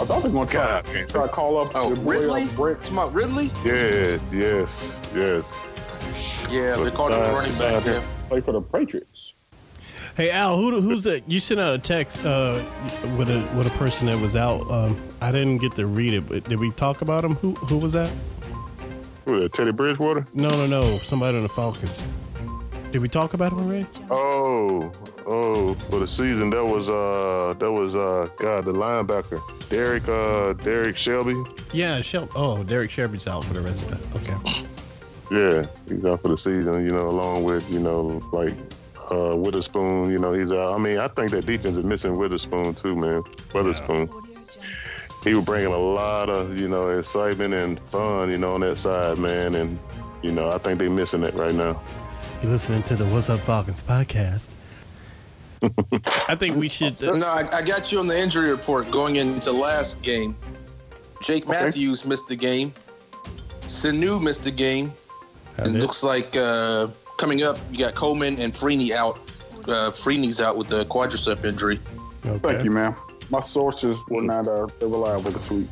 [0.00, 1.06] I thought they were going to try, God, damn.
[1.08, 2.42] try to call up Oh, your Ridley?
[2.44, 2.80] uh, Brett.
[2.82, 3.50] Talking about Ridley?
[3.64, 5.56] Yeah, yes, yes.
[6.48, 8.02] Yeah, they called him a sign- running back.
[8.02, 8.02] him.
[8.28, 9.11] Play for the Patriots.
[10.14, 11.28] Hey Al, who, who's that?
[11.30, 12.62] You sent out a text uh,
[13.16, 14.70] with a with a person that was out.
[14.70, 17.34] Um, I didn't get to read it, but did we talk about him?
[17.36, 18.10] Who who was that?
[19.24, 20.26] Who, that, Teddy Bridgewater?
[20.34, 20.82] No, no, no.
[20.82, 22.04] Somebody on the Falcons.
[22.90, 23.86] Did we talk about him already?
[24.10, 24.92] Oh,
[25.24, 30.52] oh, for the season that was uh that was uh God the linebacker Derrick uh
[30.62, 31.42] Derrick Shelby.
[31.72, 34.18] Yeah, Shel- Oh, Derrick Shelby's out for the rest of the.
[34.18, 34.66] Okay.
[35.30, 36.84] Yeah, he's out for the season.
[36.84, 38.52] You know, along with you know like
[39.12, 40.10] uh Weatherspoon.
[40.10, 40.72] You know, he's out.
[40.74, 43.22] I mean, I think that defense is missing Weatherspoon too, man.
[43.54, 44.08] Weatherspoon.
[45.24, 48.76] He was bringing a lot of you know excitement and fun, you know, on that
[48.78, 49.54] side, man.
[49.54, 49.78] And
[50.22, 51.80] you know, I think they're missing it right now.
[52.42, 54.54] You're listening to the What's Up Falcons podcast.
[56.28, 57.00] I think we should.
[57.04, 60.36] uh, No, I, I got you on the injury report going into last game.
[61.22, 62.74] Jake Matthews missed the game.
[63.62, 64.92] Sanu missed the game.
[65.56, 65.78] That It it?
[65.80, 69.18] looks like uh, coming up, you got Coleman and Freeney out.
[69.68, 71.78] Uh, Freeney's out with the quadricep injury.
[72.26, 72.38] okay.
[72.38, 72.94] Thank you, man.
[73.30, 75.68] My sources were not uh, reliable this week.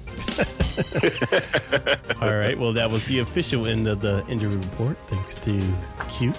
[2.23, 2.59] All right.
[2.59, 4.97] Well, that was the official end of the injury report.
[5.09, 5.61] Thanks to
[6.09, 6.33] Q.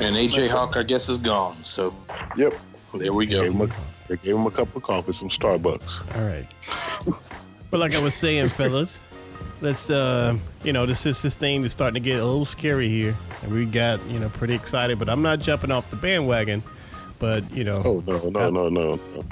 [0.00, 1.56] And AJ Hawk, I guess, is gone.
[1.64, 1.94] So
[2.36, 2.54] Yep.
[2.94, 3.64] there we Gave him go.
[3.64, 3.68] a,
[4.08, 6.16] they gave him a cup of coffee, some Starbucks.
[6.16, 6.46] All right.
[7.70, 8.98] But like I was saying, fellas,
[9.62, 12.88] let's uh, you know, this is this thing is starting to get a little scary
[12.88, 14.98] here, and we got you know pretty excited.
[14.98, 16.62] But I'm not jumping off the bandwagon.
[17.18, 18.94] But you know, Oh no, no, no, no.
[18.96, 19.24] no.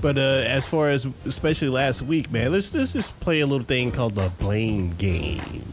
[0.00, 3.64] But uh, as far as especially last week, man, let's let's just play a little
[3.64, 5.72] thing called the blame game,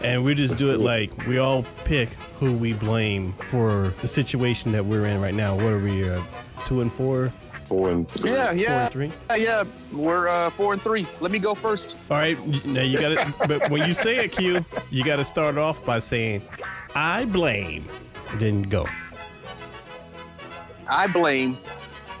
[0.00, 4.72] and we just do it like we all pick who we blame for the situation
[4.72, 5.54] that we're in right now.
[5.56, 6.08] What are we?
[6.08, 6.22] Uh,
[6.64, 7.32] two and four,
[7.72, 8.30] Four and three.
[8.30, 9.12] Yeah, four yeah, and three.
[9.30, 9.64] yeah, yeah.
[9.92, 11.06] We're uh, four and three.
[11.20, 11.96] Let me go first.
[12.10, 13.48] All right, now you got to.
[13.48, 16.42] but when you say a Q, you got to start off by saying,
[16.94, 17.88] "I blame,"
[18.34, 18.86] then go.
[20.86, 21.56] I blame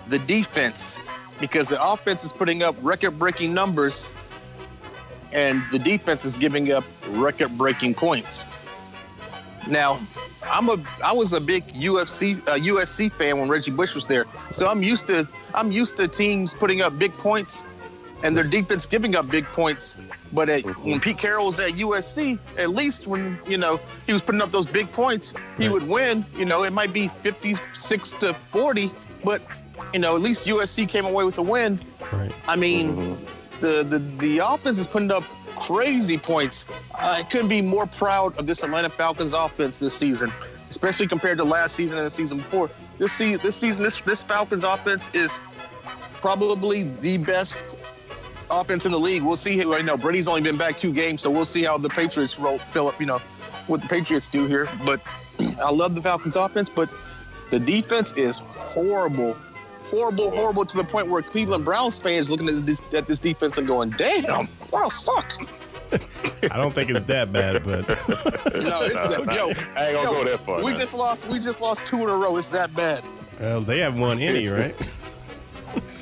[0.08, 0.96] the defense
[1.38, 4.10] because the offense is putting up record-breaking numbers,
[5.32, 8.48] and the defense is giving up record-breaking points.
[9.68, 10.00] Now,
[10.52, 14.26] I'm a I was a big UFC uh, USC fan when Reggie Bush was there,
[14.50, 17.64] so I'm used to I'm used to teams putting up big points,
[18.22, 19.96] and their defense giving up big points.
[20.30, 24.20] But at, when Pete Carroll was at USC, at least when you know he was
[24.20, 26.24] putting up those big points, he would win.
[26.36, 28.90] You know, it might be 56 to 40,
[29.24, 29.40] but
[29.94, 31.80] you know at least USC came away with the win.
[32.12, 32.32] Right.
[32.46, 33.16] I mean,
[33.60, 35.24] the, the the offense is putting up
[35.62, 36.66] crazy points.
[36.94, 40.32] I couldn't be more proud of this Atlanta Falcons offense this season,
[40.68, 42.68] especially compared to last season and the season before.
[42.98, 45.40] This season, this season, this this Falcons offense is
[46.14, 47.60] probably the best
[48.50, 49.22] offense in the league.
[49.22, 49.62] We'll see.
[49.62, 52.58] I know Brady's only been back two games, so we'll see how the Patriots roll.
[52.58, 52.98] Philip.
[52.98, 53.18] you know,
[53.68, 54.68] what the Patriots do here.
[54.84, 55.00] But
[55.62, 56.88] I love the Falcons offense, but
[57.50, 59.36] the defense is horrible
[59.92, 63.58] horrible, horrible to the point where Cleveland Browns fans looking at this at this defense
[63.58, 65.30] and going, "Damn, wow, suck."
[65.92, 67.86] I don't think it's that bad, but
[68.54, 70.64] No, it's that, yo, I ain't gonna yo, go that far.
[70.64, 70.78] we now.
[70.78, 71.28] just lost.
[71.28, 72.38] We just lost two in a row.
[72.38, 73.04] It's that bad.
[73.38, 74.74] well, they haven't won any, right?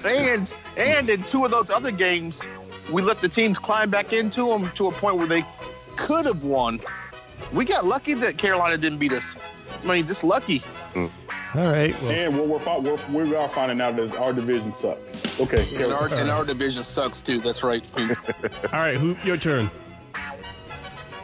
[0.07, 2.47] And and in two of those other games,
[2.93, 5.45] we let the teams climb back into them to a point where they
[5.97, 6.81] could have won.
[7.53, 9.37] We got lucky that Carolina didn't beat us.
[9.83, 10.59] I mean, just lucky.
[10.95, 11.07] Hmm.
[11.55, 12.01] All right.
[12.03, 15.41] Well, And what we're, fi- we're we are finding out that our division sucks.
[15.41, 17.41] Okay, And our, and our division sucks too.
[17.41, 17.85] That's right.
[17.99, 18.97] all right.
[18.97, 19.17] Who?
[19.25, 19.71] Your turn.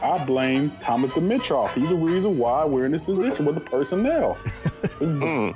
[0.02, 1.72] I blame Thomas Dimitroff.
[1.74, 4.36] He's the reason why we're in this position with the personnel.
[4.96, 5.54] Mm.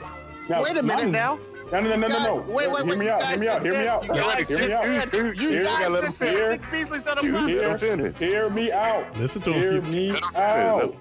[0.50, 1.38] Now, Wait a minute now.
[1.72, 2.34] No, no, no, no, no, no.
[2.52, 2.98] Wait, wait, Hear wait.
[2.98, 3.22] me out.
[3.22, 3.62] Hear me out.
[3.62, 4.02] Hear me out.
[4.04, 5.12] You guys Hear me out.
[5.14, 6.48] You- You you guys gotta just said hear.
[6.50, 7.46] Vic Beasley's not a You bust.
[7.80, 9.16] Let hear, hear me out.
[9.18, 10.94] Listen to Hear me Let him out.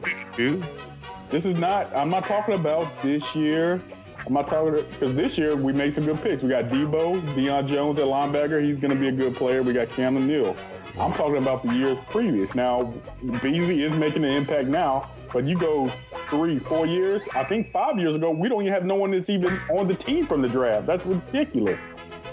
[1.29, 1.95] This is not.
[1.95, 3.81] I'm not talking about this year.
[4.25, 6.43] I'm not talking because this year we made some good picks.
[6.43, 8.61] We got Debo, Deion Jones at linebacker.
[8.63, 9.61] He's going to be a good player.
[9.61, 10.55] We got Cameron Neal.
[10.99, 12.55] I'm talking about the years previous.
[12.55, 12.93] Now,
[13.41, 15.87] Beasley is making an impact now, but you go
[16.29, 17.21] three, four years.
[17.35, 19.95] I think five years ago, we don't even have no one that's even on the
[19.95, 20.87] team from the draft.
[20.87, 21.79] That's ridiculous.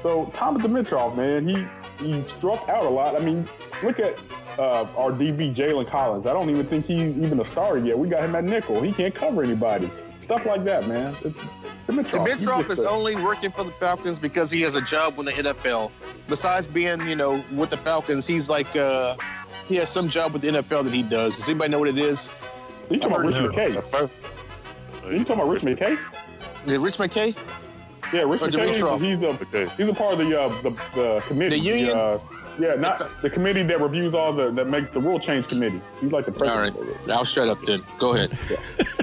[0.03, 1.67] So Thomas Dimitroff, man, he
[2.05, 3.15] he struck out a lot.
[3.15, 3.49] I mean,
[3.83, 4.19] look at
[4.59, 6.27] uh, our DB Jalen Collins.
[6.27, 7.99] I don't even think he's even a starter yet.
[7.99, 8.81] We got him at nickel.
[8.83, 9.91] He can't cover anybody.
[10.21, 11.15] Stuff like that, man.
[11.25, 11.37] It's,
[11.87, 15.27] Dimitroff, Dimitroff is a- only working for the Falcons because he has a job with
[15.27, 15.91] the NFL.
[16.29, 19.15] Besides being, you know, with the Falcons, he's like uh
[19.69, 21.37] he has some job with the NFL that he does.
[21.37, 22.33] Does anybody know what it is?
[22.91, 23.49] You talking about Rich No.
[23.51, 23.77] McKay?
[23.77, 24.13] At first,
[25.05, 25.99] You talking about Rich McKay?
[26.67, 27.37] Is it Rich McKay?
[28.13, 28.73] Yeah, Rich Or McKay.
[28.73, 29.01] Dimitroff.
[29.01, 31.59] He's a he's a part of the uh, the, the committee.
[31.59, 31.97] The union?
[31.97, 32.19] uh,
[32.59, 35.81] yeah, not the committee that reviews all the that make the rule change committee.
[36.01, 36.73] He's like the All right.
[36.73, 37.01] president.
[37.03, 37.13] of it.
[37.13, 37.83] I'll shut up then.
[37.99, 38.37] Go ahead.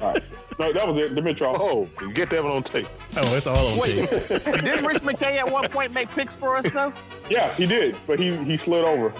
[0.01, 0.23] All right.
[0.59, 1.15] No, that was it.
[1.15, 1.55] Dimitroff.
[1.59, 2.87] Oh, get that one on tape.
[3.17, 4.27] Oh, it's all on Wait, tape.
[4.63, 6.93] didn't Rich McKay at one point make picks for us though?
[7.29, 9.11] Yeah, he did, but he he slid over.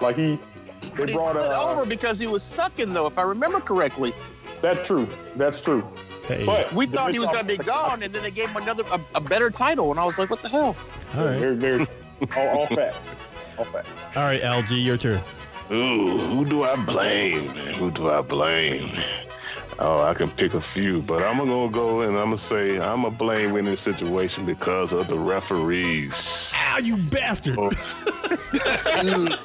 [0.00, 0.38] Like he
[0.82, 3.60] they But he brought slid uh, over because he was sucking though, if I remember
[3.60, 4.12] correctly.
[4.60, 5.08] That's true.
[5.36, 5.86] That's true.
[6.26, 8.84] Hey, But We thought he was gonna be gone, and then they gave him another
[8.92, 10.76] a, a better title, and I was like, what the hell?
[11.16, 11.38] all right.
[11.40, 11.86] They're, they're
[12.36, 12.94] all, all fat.
[13.58, 13.86] All fat.
[14.16, 15.20] All right, LG, your turn.
[15.70, 17.48] Ooh, who do I blame?
[17.76, 18.88] Who do I blame?
[19.80, 23.02] Oh, I can pick a few, but I'm gonna go and I'm gonna say I'm
[23.02, 26.52] gonna blame in this situation because of the referees.
[26.56, 27.58] Ow, you bastard!
[27.58, 27.70] Oh,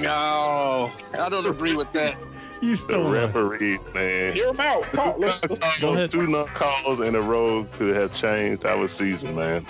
[0.00, 2.16] no, I don't agree with that.
[2.60, 3.12] You the stole mine.
[3.12, 4.32] referees, man.
[4.32, 4.84] Hear him out.
[4.94, 5.18] Talk.
[5.18, 6.10] Let's, let's, Go ahead.
[6.10, 9.66] Those two non calls in a row could have changed our season, man.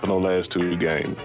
[0.00, 1.16] For the last two games,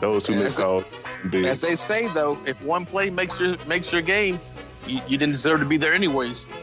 [0.00, 0.84] those two Yeah, missed calls.
[1.28, 1.44] Big.
[1.44, 4.40] As they say though, if one play makes your makes your game,
[4.86, 6.46] you, you didn't deserve to be there anyways.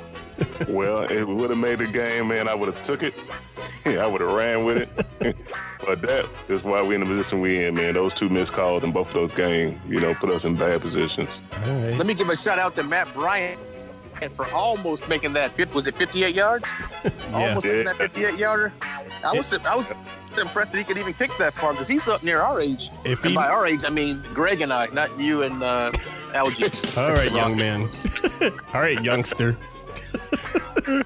[0.67, 3.13] Well, if it would have made the game, man, I would have took it.
[3.85, 4.77] I would have ran with
[5.21, 5.35] it.
[5.85, 7.93] but that is why we're in the position we in, man.
[7.93, 10.81] Those two missed calls in both of those games, you know, put us in bad
[10.81, 11.29] positions.
[11.65, 11.95] All right.
[11.95, 13.59] Let me give a shout out to Matt Bryant
[14.21, 15.51] and for almost making that.
[15.51, 16.71] fif- Was it 58 yards?
[17.33, 18.73] Almost making that 58 yarder.
[19.23, 19.93] I was I was
[20.39, 22.89] impressed that he could even kick that far because he's up near our age.
[23.05, 25.91] If And by our age, I mean Greg and I, not you and uh,
[26.33, 26.65] Algie.
[26.97, 27.89] all right, young man.
[28.73, 29.57] all right, youngster.
[30.87, 31.03] Uh,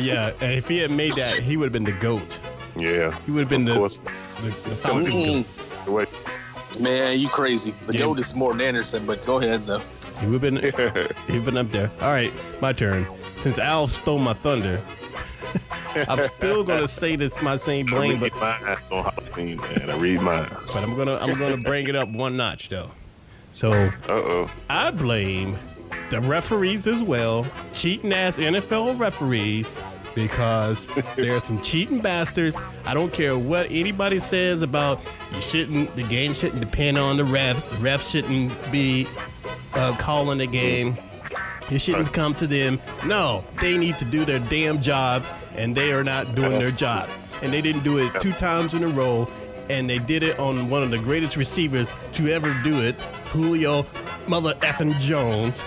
[0.00, 2.38] yeah, and if he had made that, he would have been the goat.
[2.76, 3.98] Yeah, He would have been of the, course.
[4.42, 5.84] the, the Falcons Mm, goat.
[5.84, 6.06] The way-
[6.80, 7.74] man, you crazy.
[7.86, 8.00] The Yeah.
[8.00, 9.82] goat is more than Andersen, but go ahead though.
[10.20, 11.06] He would have been.
[11.28, 11.90] He'd been up there.
[12.00, 13.06] All right, my turn.
[13.36, 14.80] Since Al stole my thunder,
[16.08, 19.90] I'm still gonna say this my same blame, but read mine on Halloween, man.
[19.90, 20.48] I read mine.
[20.50, 22.90] but I'm gonna I'm gonna bring it up one notch though.
[23.50, 24.50] So Uh oh.
[24.70, 25.58] I blame
[26.10, 29.76] the referees as well, cheating ass NFL referees,
[30.14, 32.56] because there are some cheating bastards.
[32.86, 35.00] I don't care what anybody says about
[35.34, 35.94] you shouldn't.
[35.96, 37.68] The game shouldn't depend on the refs.
[37.68, 39.06] The refs shouldn't be
[39.74, 40.96] uh, calling the game.
[41.70, 42.80] It shouldn't come to them.
[43.06, 47.08] No, they need to do their damn job, and they are not doing their job.
[47.42, 49.28] And they didn't do it two times in a row,
[49.70, 53.00] and they did it on one of the greatest receivers to ever do it,
[53.32, 53.86] Julio
[54.28, 55.64] Mother effing Jones.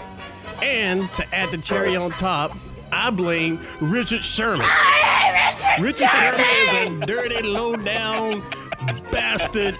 [0.62, 2.56] And to add the cherry on top,
[2.91, 4.65] I blame Richard Sherman.
[5.80, 8.44] Richard Sherman is a dirty, low down
[9.12, 9.78] bastard,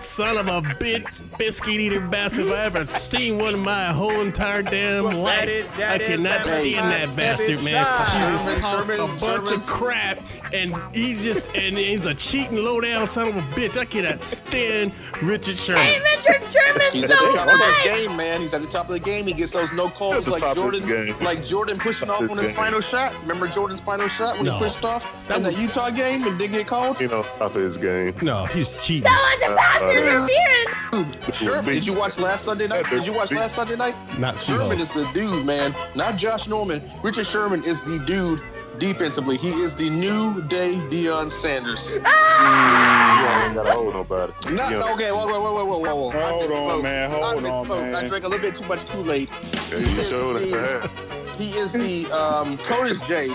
[0.00, 1.06] son of a bitch,
[1.38, 2.46] biscuit eating bastard.
[2.46, 7.16] If I ever seen one in my whole entire damn life, I cannot stand that
[7.16, 7.84] bastard, man.
[7.84, 10.18] He just talks a bunch of crap,
[10.52, 13.76] and he just and he's a cheating, low down son of a bitch.
[13.78, 15.82] I cannot stand Richard Sherman.
[15.82, 18.40] Hey, Richard Sherman He's so at the top of his game, man.
[18.40, 19.26] He's at the top of the game.
[19.26, 22.30] He gets those no calls like top of his Jordan, like Jordan pushing Top off
[22.30, 22.56] on his his game.
[22.56, 23.12] final shot.
[23.22, 24.52] Remember Jordan's final shot when No.
[24.54, 27.00] he pushed off That in was- that Utah game and didn't get called?
[27.00, 28.14] You know, top of his game.
[28.22, 29.04] No, he's cheating.
[29.04, 31.38] That was a pass Uh, interference.
[31.38, 32.88] Sherman, did you watch last Sunday night?
[32.90, 33.94] Did you watch last Sunday night?
[34.18, 34.80] Not Sherman Seahawks.
[34.82, 35.74] is the dude, man.
[35.94, 36.82] Not Josh Norman.
[37.02, 38.40] Richard Sherman is the dude
[38.78, 39.36] defensively.
[39.36, 41.90] He is the new day Deion Sanders.
[42.04, 43.40] Ah!
[43.42, 44.32] You ain't gotta hold nobody.
[44.54, 46.10] Not, You okay, whoa, whoa, whoa, whoa, whoa, whoa.
[46.10, 46.82] I Hold on, misspoke.
[46.82, 47.10] man.
[47.10, 47.94] I Hold on, misspoke.
[47.94, 49.28] I drank a little bit too much Kool-Aid.
[49.70, 50.90] yeah, you showed us that.
[51.38, 53.30] He is the um, protege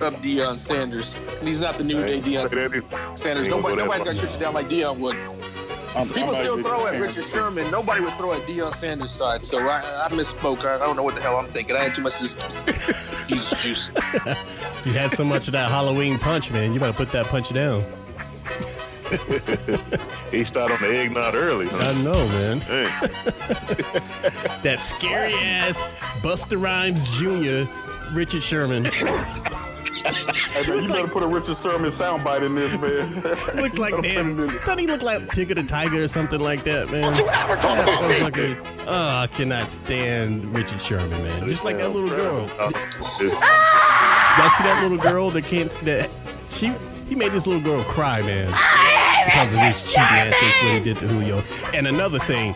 [0.00, 1.16] of Deion Sanders.
[1.42, 3.48] He's not the new day Deion Sanders.
[3.48, 5.16] Nobody, nobody's got to shoot you down like Deion would.
[5.16, 7.68] I'm- People I'm still throw at Richard Sherman.
[7.70, 9.44] Nobody would throw at Deion Sanders' side.
[9.44, 10.64] So I, I misspoke.
[10.64, 11.74] I, I don't know what the hell I'm thinking.
[11.74, 12.18] I had too much
[13.26, 13.90] Jesus juice.
[14.84, 16.72] You had so much of that Halloween punch, man.
[16.72, 17.84] You better put that punch down.
[20.30, 21.66] He started on the eggnog early.
[21.70, 22.58] I know, man.
[24.62, 25.80] That scary ass
[26.20, 27.70] Busta Rhymes Jr.
[28.14, 28.84] Richard Sherman
[29.88, 33.56] Hey, man, you better put a Richard Sherman soundbite in this, man.
[33.62, 34.36] looks like damn.
[34.36, 37.14] put it in- Doesn't he look like Tigger the Tiger or something like that, man?
[37.14, 41.48] Don't you ever talk That motherfucker- Oh, I cannot stand Richard Sherman, man.
[41.48, 42.48] Just like that little girl.
[42.58, 46.08] Y'all see that little girl that can't that
[46.50, 46.72] she
[47.08, 48.46] he made this little girl cry, man,
[49.26, 51.42] because of his cheating antics what he did to Julio.
[51.74, 52.54] And another thing,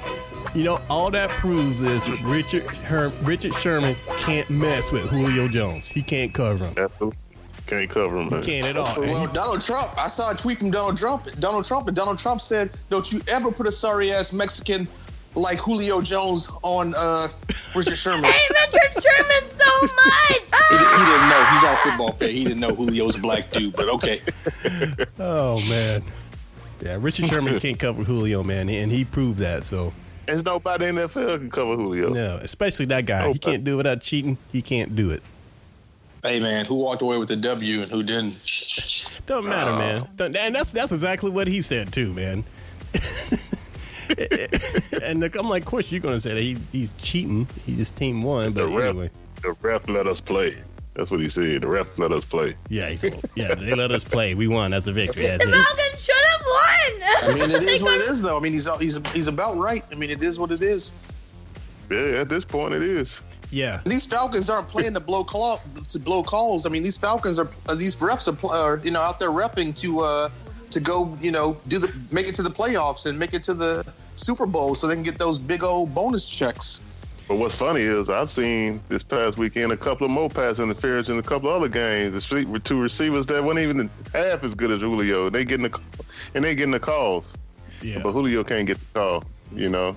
[0.55, 5.87] you know, all that proves is Richard Her, Richard Sherman can't mess with Julio Jones.
[5.87, 6.75] He can't cover him.
[6.77, 7.19] Absolutely.
[7.67, 8.43] Can't cover him, man.
[8.43, 8.93] Can't at all.
[8.99, 9.97] Well, he- Donald Trump.
[9.97, 11.27] I saw a tweet from Donald Trump.
[11.41, 14.87] Donald Trump, and Donald Trump said, "Don't you ever put a sorry ass Mexican
[15.35, 17.29] like Julio Jones on uh,
[17.75, 20.29] Richard Sherman." Hey, Richard Sherman so much.
[20.29, 20.35] He,
[20.77, 21.45] he didn't know.
[21.53, 22.31] He's not a football fan.
[22.31, 24.21] He didn't know Julio's a black dude, but okay.
[25.19, 26.03] oh man,
[26.83, 29.65] yeah, Richard Sherman can't cover Julio, man, and he proved that.
[29.65, 29.95] So
[30.27, 32.11] There's nobody in the NFL can cover Julio.
[32.11, 33.33] no, especially that guy.
[33.33, 34.39] He can't do it without cheating.
[34.53, 35.23] He can't do it.
[36.23, 38.31] Hey man, who walked away with the W and who didn't?
[39.27, 40.09] Doesn't matter, man.
[40.37, 42.45] And that's that's exactly what he said too, man.
[45.03, 47.49] and look, I'm like, of course you're gonna say that he, he's cheating.
[47.67, 49.11] He just team one, The but ref, anyway,
[49.43, 50.57] the ref let us play.
[50.95, 51.63] That's what he said.
[51.63, 52.55] The ref let us play.
[52.69, 53.03] yeah, he's,
[53.35, 53.55] yeah.
[53.55, 54.35] They let us play.
[54.35, 54.73] We won.
[54.73, 55.27] That's a victory.
[55.27, 55.55] That's The it.
[55.65, 57.33] Falcons should have won.
[57.33, 58.37] I mean, it is what it is, though.
[58.37, 59.85] I mean, he's he's he's about right.
[59.91, 60.93] I mean, it is what it is.
[61.91, 63.23] Yeah, at this point it is.
[63.51, 66.65] Yeah, These Falcons aren't playing to blow call to blow calls.
[66.65, 69.75] I mean, these Falcons are uh, these refs are, are you know out there repping
[69.81, 70.29] to uh
[70.71, 73.53] to go you know do the make it to the playoffs and make it to
[73.55, 76.81] the Super Bowl so they can get those big old bonus checks.
[77.29, 81.09] But what's funny is I've seen this past weekend a couple of more pass interference
[81.09, 82.13] in a couple of other games.
[82.13, 85.31] The street with two receivers that weren't even half as good as Julio.
[85.31, 85.81] They getting the
[86.35, 87.37] and they getting the calls,
[87.81, 88.01] yeah.
[88.03, 89.25] but Julio can't get the call.
[89.55, 89.97] You know,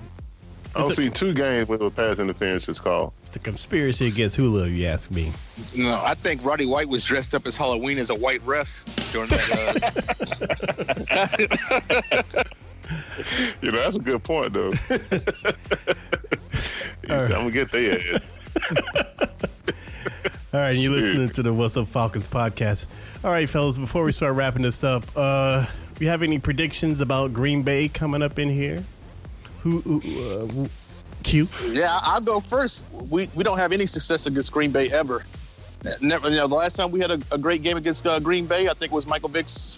[0.75, 3.11] I don't It's a- see two games where a pass interference is called.
[3.23, 5.31] It's a conspiracy against Julio, you ask me.
[5.75, 9.29] No, I think Roddy White was dressed up as Halloween as a white ref during
[9.29, 9.93] that.
[11.11, 12.43] Uh,
[13.61, 14.71] You know, that's a good point though.
[17.05, 18.31] He said, I'm gonna get their ass.
[20.53, 22.87] All right, you're listening to the What's Up Falcons podcast.
[23.23, 25.65] All right, fellas, before we start wrapping this up, uh,
[25.99, 28.81] you have any predictions about Green Bay coming up in here?
[29.61, 30.69] Who, who uh, who-
[31.23, 31.49] Q?
[31.71, 32.83] Yeah, I'll go first.
[32.91, 35.25] We we don't have any success against Green Bay ever.
[36.01, 38.45] Never, you know, the last time we had a, a great game against uh, Green
[38.45, 39.77] Bay, I think it was Michael Vick's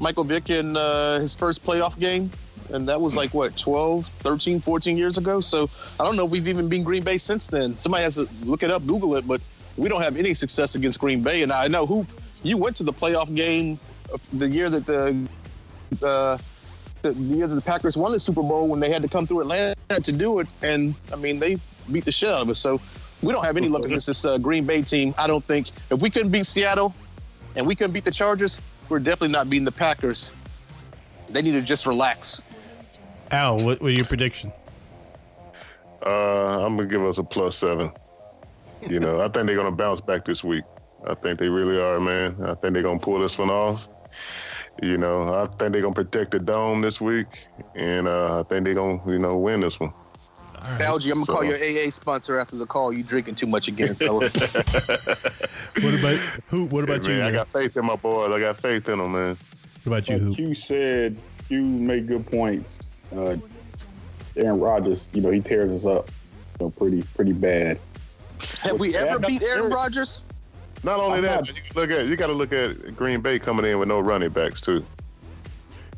[0.00, 2.30] Michael Vick in uh, his first playoff game.
[2.72, 5.40] And that was like, what, 12, 13, 14 years ago?
[5.40, 5.68] So
[6.00, 7.78] I don't know if we've even been Green Bay since then.
[7.78, 9.40] Somebody has to look it up, Google it, but
[9.76, 11.42] we don't have any success against Green Bay.
[11.42, 12.06] And I know who
[12.42, 13.78] you went to the playoff game
[14.32, 15.28] the year that the,
[16.06, 16.38] uh,
[17.02, 19.26] the, the year that the Packers won the Super Bowl when they had to come
[19.26, 20.46] through Atlanta to do it.
[20.62, 21.58] And I mean, they
[21.90, 22.60] beat the shit out of us.
[22.60, 22.80] So
[23.22, 25.14] we don't have any luck against this uh, Green Bay team.
[25.18, 26.94] I don't think if we couldn't beat Seattle
[27.56, 30.30] and we couldn't beat the Chargers, we're definitely not beating the Packers.
[31.28, 32.42] They need to just relax.
[33.30, 34.52] Al, what, what your prediction?
[36.04, 37.90] Uh, I'm gonna give us a plus seven.
[38.86, 40.64] You know, I think they're gonna bounce back this week.
[41.06, 42.36] I think they really are, man.
[42.42, 43.88] I think they're gonna pull this one off.
[44.82, 48.64] You know, I think they're gonna protect the dome this week, and uh, I think
[48.64, 49.92] they're gonna, you know, win this one.
[50.80, 52.92] Algie, I'm gonna So- call your AA sponsor after the call.
[52.92, 54.28] You drinking too much again, fella.
[55.80, 56.16] What about
[56.46, 56.64] who?
[56.66, 57.24] What about man, you?
[57.24, 58.30] I got faith in my boys.
[58.30, 59.36] I got faith in them, man.
[59.82, 60.18] What about you?
[60.18, 60.34] Like Who?
[60.46, 61.16] Q said,
[61.48, 62.92] you made good points.
[63.16, 63.36] Uh,
[64.36, 66.10] Aaron Rodgers, you know, he tears us up,
[66.58, 67.78] you know, pretty pretty bad.
[68.62, 70.22] have we ever beat Aaron there- Rodgers?
[70.82, 73.20] Not only I'm that, not- but you look at you got to look at Green
[73.20, 74.84] Bay coming in with no running backs too.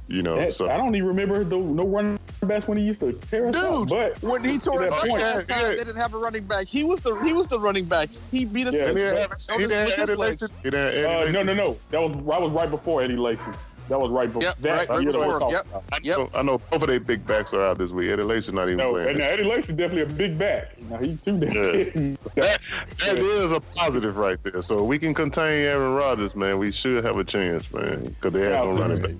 [0.08, 3.00] You know, That- so I don't even remember the no running backs when he used
[3.00, 3.88] to tear us up.
[3.88, 5.68] Dude, But when he tore to us up point, last time, yeah.
[5.70, 6.66] they didn't have a running back.
[6.68, 8.10] He was the he was the running back.
[8.30, 10.42] He beat us Yeah, with, he with had, his, he had with his Eddie legs.
[10.42, 10.54] Lacy.
[10.62, 11.32] He had Eddie uh, Lacy.
[11.32, 11.76] no, no, no.
[11.90, 13.42] That was that was right before Eddie Lacy.
[13.88, 14.42] That was right before.
[14.42, 15.66] Yep, that, right- right year that we're before, yep.
[15.66, 15.84] about.
[15.92, 16.18] I Yep.
[16.18, 18.10] know, I know both of their big backs are out this week.
[18.10, 19.08] Eddie Lacy's not even No, playing.
[19.10, 20.72] and now Eddie Lacy's definitely a big back.
[20.90, 22.16] Now he's too damn Yeah.
[22.34, 22.60] That,
[22.98, 24.60] that is a positive right there.
[24.62, 26.58] So we can contain Aaron Rodgers, man.
[26.58, 29.10] We should have a chance, man, because they have no running back.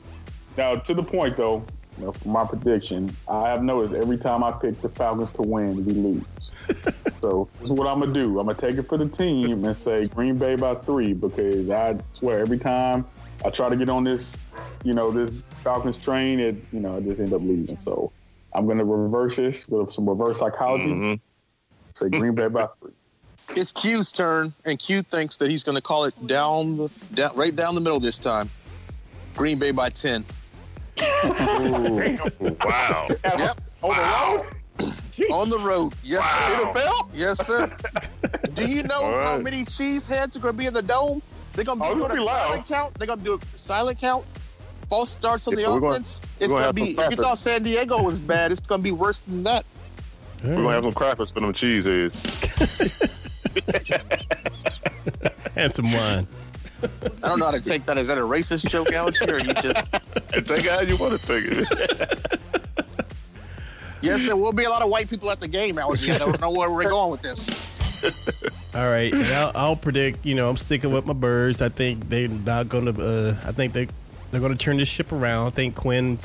[0.56, 1.64] Now, to the point though,
[1.98, 5.42] you know, for my prediction, I have noticed every time I pick the Falcons to
[5.42, 6.24] win, we lose.
[7.20, 8.38] so this is what I'm gonna do.
[8.40, 11.96] I'm gonna take it for the team and say Green Bay by three because I
[12.14, 13.06] swear every time
[13.44, 14.36] I try to get on this,
[14.84, 17.78] you know, this Falcons train, it you know, I just end up losing.
[17.78, 18.12] So
[18.54, 20.86] I'm gonna reverse this with some reverse psychology.
[20.86, 21.20] Mhm.
[21.94, 22.92] Say Green Bay by three.
[23.54, 27.30] It's Q's turn, and Q thinks that he's going to call it down the down,
[27.36, 28.50] right down the middle this time.
[29.36, 30.24] Green Bay by ten.
[32.64, 33.08] Wow.
[33.24, 33.60] Yep.
[33.82, 34.46] On the road?
[35.32, 35.94] On the road.
[36.02, 36.72] Yes, Wow.
[36.74, 37.08] sir.
[37.14, 37.70] Yes, sir.
[38.54, 41.22] Do you know All how many cheese heads are going to be in the dome?
[41.54, 42.46] They're going to Oh, be it'll doing a be loud.
[42.48, 42.94] silent count.
[42.94, 44.24] They're going to do a silent count.
[44.88, 46.20] False starts on the we're gonna- offense.
[46.38, 47.02] we're it's gonna going to be.
[47.02, 49.64] If you thought San Diego was bad, it's going to be worse than that.
[50.44, 52.14] We're gonna have some crackers for them cheese heads.
[55.56, 56.26] and some wine.
[56.82, 57.96] I don't know how to take that.
[57.98, 59.22] Is that a racist joke, Alex?
[59.26, 59.92] Or you just
[60.32, 62.30] take it how you want to take it.
[64.02, 66.08] yes, there will be a lot of white people at the game, Alex.
[66.08, 67.48] I don't know where we're going with this.
[68.74, 70.24] All right, I'll, I'll predict.
[70.26, 71.62] You know, I'm sticking with my birds.
[71.62, 73.02] I think they're not going to.
[73.02, 73.88] Uh, I think they
[74.30, 75.46] they're going to turn this ship around.
[75.46, 76.18] I think Quinn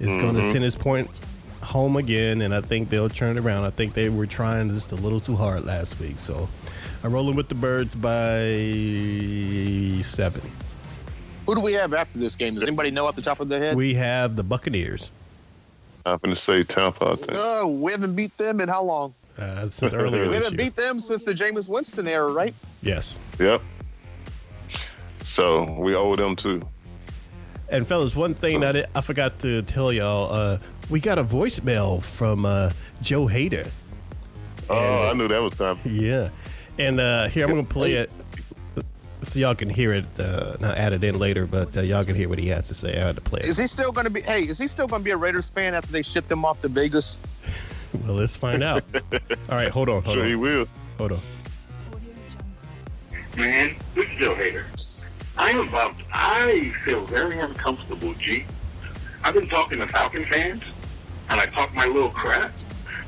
[0.00, 1.10] is going to send his point
[1.62, 3.64] home again, and I think they'll turn it around.
[3.64, 6.48] I think they were trying just a little too hard last week, so
[7.02, 8.40] I'm rolling with the birds by
[10.02, 10.42] seven.
[11.46, 12.54] Who do we have after this game?
[12.54, 13.76] Does anybody know off the top of their head?
[13.76, 15.10] We have the Buccaneers
[16.06, 17.06] I'm gonna say Tampa.
[17.06, 17.32] I think.
[17.34, 19.14] Oh, we haven't beat them in how long?
[19.38, 20.66] uh, since earlier We haven't year.
[20.66, 22.54] beat them since the Jameis Winston era, right?
[22.82, 23.18] Yes.
[23.38, 23.62] Yep.
[25.22, 26.66] So we owe them too.
[27.70, 30.58] And fellas, one thing that I, I forgot to tell y'all, uh,
[30.88, 32.70] we got a voicemail from uh,
[33.02, 33.70] Joe Hader.
[34.70, 35.80] Oh, I knew that was coming.
[35.84, 36.30] Yeah,
[36.78, 38.10] and uh, here I'm gonna play it
[39.22, 40.04] so y'all can hear it.
[40.18, 42.74] Uh, not add it in later, but uh, y'all can hear what he has to
[42.74, 42.96] say.
[43.00, 43.62] I had to play Is it.
[43.62, 44.20] he still going to be?
[44.20, 46.60] Hey, is he still going to be a Raiders fan after they shipped him off
[46.62, 47.18] to Vegas?
[48.04, 48.84] Well, let's find out.
[49.12, 49.20] All
[49.56, 50.66] right, hold on, hold Sure, he will.
[50.98, 51.20] hold on.
[53.34, 54.64] Man, this is Joe Hader.
[55.38, 58.44] I am about, I feel very uncomfortable, G.
[59.22, 60.62] I've been talking to Falcon fans,
[61.30, 62.52] and I talk my little crap.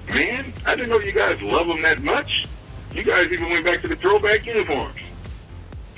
[0.08, 2.46] Man, I didn't know you guys love them that much.
[2.94, 5.00] You guys even went back to the throwback uniforms.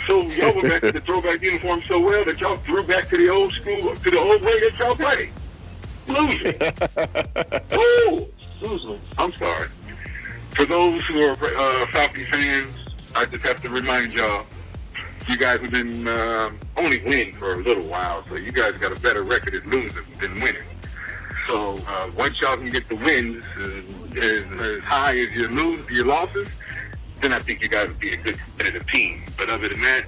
[0.06, 3.16] So y'all went back to the throwback uniforms so well that y'all threw back to
[3.16, 5.30] the old school, to the old way that y'all played.
[6.08, 6.54] Losing.
[7.78, 8.26] Ooh,
[8.60, 9.00] losing.
[9.18, 9.68] I'm sorry.
[10.54, 12.74] For those who are uh, Falcon fans,
[13.14, 14.44] I just have to remind y'all,
[15.28, 18.92] you guys have been um only winning for a little while, so you guys got
[18.92, 20.62] a better record at losing than winning.
[21.46, 25.88] So uh, once y'all can get the wins uh, as, as high as your lose
[25.90, 26.48] your losses,
[27.20, 29.22] then I think you guys will be a good competitive team.
[29.36, 30.04] But other than that,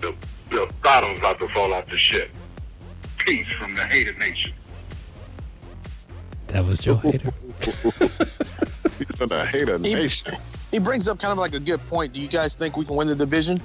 [0.00, 0.14] the,
[0.50, 2.30] the bottom's about to fall off the ship.
[3.18, 4.52] Peace from the hated nation.
[6.48, 7.32] That was Joe Hader.
[8.98, 10.36] He's gonna hate a nation.
[10.70, 12.12] He brings up kind of like a good point.
[12.12, 13.60] Do you guys think we can win the division?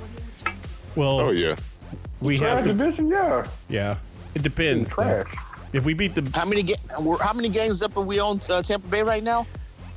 [0.96, 1.56] Well, Oh yeah.
[2.22, 2.74] we Trash have to.
[2.74, 3.48] division, yeah.
[3.70, 3.98] Yeah,
[4.34, 4.96] it depends.
[4.96, 5.04] though.
[5.24, 5.36] Trash.
[5.74, 6.76] If we beat the, How many ga-
[7.22, 9.46] How many games up are we on uh, Tampa Bay right now?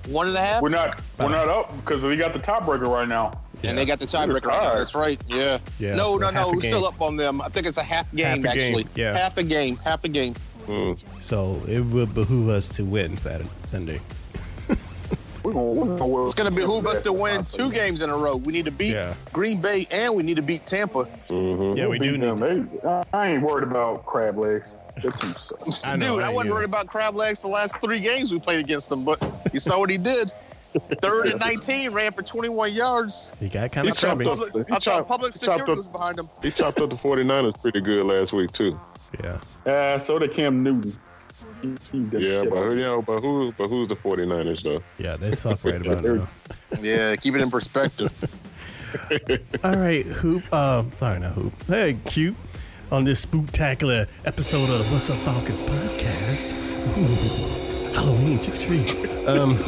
[0.08, 0.62] One and a half.
[0.62, 3.40] We're not we're not up because we got the tiebreaker right now.
[3.62, 4.46] And they got the tiebreaker.
[4.46, 5.20] right That's right.
[5.26, 5.58] Yeah.
[5.78, 6.50] Yeah, no, so no, no.
[6.52, 7.40] We're still up on them.
[7.40, 8.86] I think it's a half game Half a game, actually.
[8.94, 9.16] yeah.
[9.18, 9.76] Half a game.
[9.78, 10.34] Half a game.
[10.66, 10.98] Mm.
[11.18, 14.00] so it would behoove us to win Saturday, Sunday.
[15.52, 18.16] We're gonna, we're gonna It's going to behoove us to win two games in a
[18.16, 18.36] row.
[18.36, 19.14] We need to beat Yeah.
[19.32, 21.04] Green Bay and we need to beat Tampa.
[21.28, 21.76] Mm-hmm.
[21.76, 22.26] Yeah, we do beat need.
[22.26, 22.40] them.
[22.82, 24.76] They- I- I ain't worried about crab legs.
[25.02, 25.86] That team sucks.
[25.86, 28.38] I know, Dude, I I wasn't worried about crab legs the last three games we
[28.40, 29.20] played against them, but
[29.52, 30.30] you saw what he did.
[31.00, 33.32] Third and 19, ran for 21 yards.
[33.40, 34.26] He got kind of chopped chubby.
[34.26, 36.28] up- Public, he I thought chopped- public he chopped security up- was behind him.
[36.42, 38.78] He chopped up the 49ers pretty good last week too.
[39.24, 39.40] Yeah.
[39.64, 40.94] Uh, so did Cam Newton.
[41.62, 44.82] He, he Yeah, but on you know, but who, but who's the 49ers though?
[44.98, 46.26] Yeah, they suck right about now.
[46.80, 48.12] Yeah, keep it in perspective.
[49.64, 50.50] All right, Hoop.
[50.52, 51.52] Um, sorry, not Hoop.
[51.66, 52.36] Hey, Cute.
[52.90, 56.52] On this spooktacular episode of the What's Up Falcons podcast.
[56.96, 59.28] Ooh, Halloween, trick or treat.
[59.28, 59.50] Um,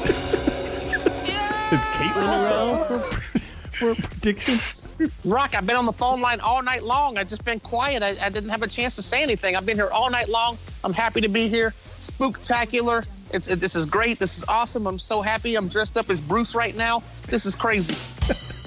[1.70, 4.89] is Caitlin around for, for a prediction?
[5.24, 7.18] Rock, I've been on the phone line all night long.
[7.18, 8.03] I've just been quiet.
[8.03, 9.57] I, I didn't have a chance to say anything.
[9.57, 10.59] I've been here all night long.
[10.84, 11.74] I'm happy to be here.
[12.01, 13.07] Spooktacular.
[13.32, 14.18] It's, it, this is great.
[14.18, 14.86] This is awesome.
[14.86, 15.55] I'm so happy.
[15.55, 17.03] I'm dressed up as Bruce right now.
[17.26, 17.96] This is crazy.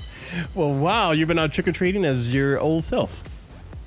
[0.55, 3.23] Well, wow, you've been out trick or treating as your old self.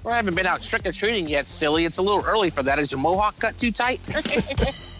[0.04, 1.84] Well, I haven't been out trick or treating yet, silly.
[1.84, 2.78] It's a little early for that.
[2.78, 4.00] Is your mohawk cut too tight?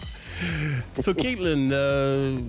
[0.99, 2.41] So, Caitlin, uh,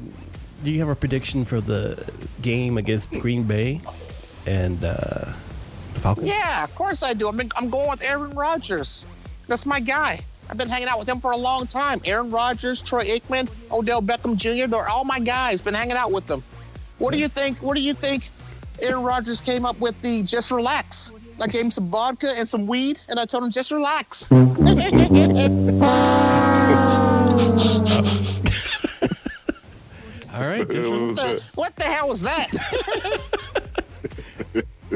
[0.62, 2.11] do you have a prediction for the
[2.42, 3.80] game against Green Bay
[4.49, 4.96] and uh,
[5.94, 6.26] the Falcons?
[6.26, 7.28] yeah, of course I do.
[7.28, 9.05] I'm, I'm going with Aaron Rodgers.
[9.46, 10.20] That's my guy.
[10.51, 12.01] I've been hanging out with him for a long time.
[12.07, 14.66] Aaron Rodgers, Troy Aikman, Odell Beckham Jr.
[14.66, 15.61] They're all my guys.
[15.61, 16.42] Been hanging out with them.
[16.99, 17.59] What do you think?
[17.59, 18.30] What do you think?
[18.80, 21.12] Aaron Rodgers came up with the just relax.
[21.40, 24.30] I gave him some vodka and some weed, and I told him just relax.
[30.34, 30.59] All right.
[30.59, 32.49] just- It was, uh, what the hell was that?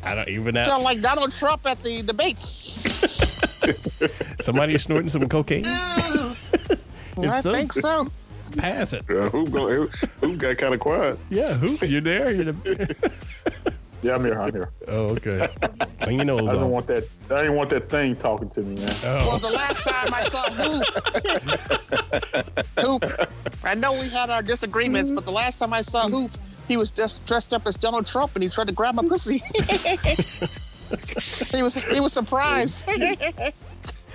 [0.02, 0.62] I don't even know.
[0.64, 2.38] Sound like Donald Trump at the debate.
[4.40, 5.64] Somebody snorting some cocaine?
[5.66, 7.52] I so.
[7.52, 8.08] think so.
[8.56, 9.04] Pass it.
[9.08, 9.86] uh, who, go, who,
[10.20, 11.18] who got kind of quiet?
[11.30, 11.76] Yeah, who?
[11.86, 12.32] You there?
[12.32, 13.12] You the...
[14.02, 14.40] Yeah, I'm here.
[14.40, 14.68] I'm here.
[14.88, 15.46] Oh, okay.
[16.00, 17.04] Clean your nose I don't want that.
[17.30, 18.92] I didn't want that thing talking to me, man.
[19.00, 20.50] Well, Oh, the last time I saw
[22.80, 23.04] Hoop, Hoop,
[23.62, 26.32] I know we had our disagreements, but the last time I saw Hoop,
[26.68, 29.38] he was just dressed up as Donald Trump and he tried to grab my pussy.
[31.56, 32.84] he was he was surprised.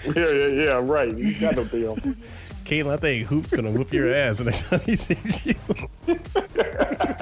[0.06, 0.82] Yeah, yeah, yeah.
[0.82, 1.14] Right.
[1.14, 1.98] You got no deal.
[2.66, 5.56] Caitlin, I think Hoop's gonna whoop your ass the next time he sees you.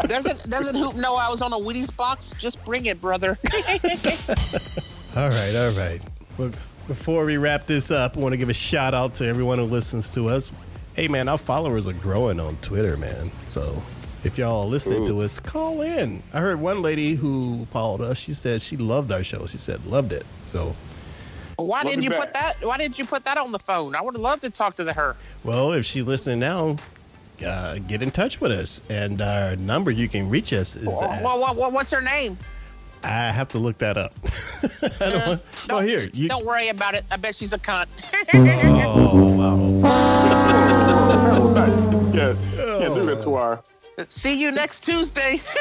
[0.08, 2.34] doesn't doesn't Hoop know I was on a Wheaties box?
[2.38, 3.40] Just bring it, brother.
[5.16, 6.02] All right, all right.
[6.38, 6.52] Well,
[6.88, 9.64] before we wrap this up, I want to give a shout out to everyone who
[9.64, 10.52] listens to us.
[10.94, 13.32] Hey, man, our followers are growing on Twitter, man.
[13.48, 13.82] So
[14.26, 16.22] if y'all are listening to us, call in.
[16.34, 18.18] I heard one lady who followed us.
[18.18, 19.46] She said she loved our show.
[19.46, 20.24] She said loved it.
[20.44, 20.76] So,
[21.58, 22.20] Why Love didn't you you back.
[22.20, 22.54] put that?
[22.66, 23.96] Why didn't you put that on the phone?
[23.96, 25.16] I would have loved to talk to the her.
[25.44, 26.76] well, if she's listening now,
[27.46, 28.82] uh, get in touch with us.
[28.90, 30.88] And our number you can reach us is.
[30.88, 32.38] at- Well, what, what, what's her name?
[33.04, 34.16] I have to look that up.
[35.00, 36.10] I don't want, well, here.
[36.14, 37.04] You, Don't worry about it.
[37.12, 37.86] I bet she's a cunt.
[38.34, 39.36] oh,
[39.82, 40.72] wow.
[42.16, 42.34] Yeah,
[42.80, 43.62] can't do it to our.
[44.10, 45.42] See you next Tuesday.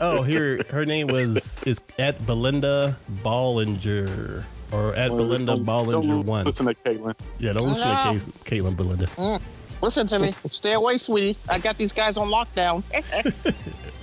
[0.00, 6.08] Oh, here her name was is at Belinda Ballinger or at oh, Belinda Don't- Bollinger
[6.08, 6.44] don't one.
[6.46, 7.14] Listen to Caitlin.
[7.38, 8.18] Yeah, don't listen oh, No.
[8.18, 9.06] to Cais- Caitlin Belinda.
[9.06, 9.40] Mm,
[9.82, 10.34] listen to me.
[10.50, 11.36] Stay away, sweetie.
[11.48, 12.82] I got these guys on lockdown.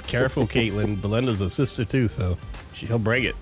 [0.08, 1.02] Careful, Caitlin.
[1.02, 2.38] Belinda's a sister too, so
[2.74, 3.36] she'll break it.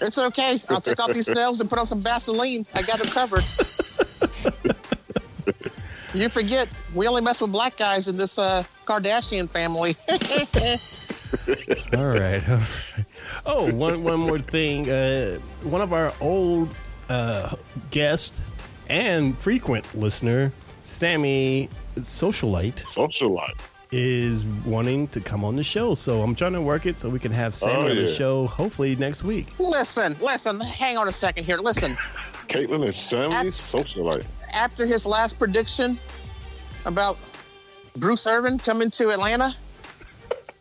[0.00, 0.60] it's okay.
[0.68, 2.66] I'll take off these nails and put on some Vaseline.
[2.74, 3.44] I got them covered.
[6.14, 9.96] you forget, we only mess with black guys in this uh, Kardashian family.
[11.96, 12.42] All right.
[13.44, 14.88] Oh, one one more thing.
[14.90, 16.74] Uh, one of our old
[17.08, 17.54] uh,
[17.90, 18.42] guests
[18.88, 20.52] and frequent listener,
[20.82, 23.75] Sammy Socialite, Social life.
[23.92, 25.94] Is wanting to come on the show.
[25.94, 28.46] So I'm trying to work it so we can have Sammy Oh, on the show
[28.46, 29.48] hopefully next week.
[29.58, 30.60] listen, listen.
[30.60, 31.58] Hang on a second here.
[31.58, 31.92] Listen.
[32.48, 34.26] Caitlin and Sammy, Ab- social life.
[34.52, 35.98] After his last prediction
[36.84, 37.18] about
[37.96, 39.54] Bruce Irvin coming to Atlanta,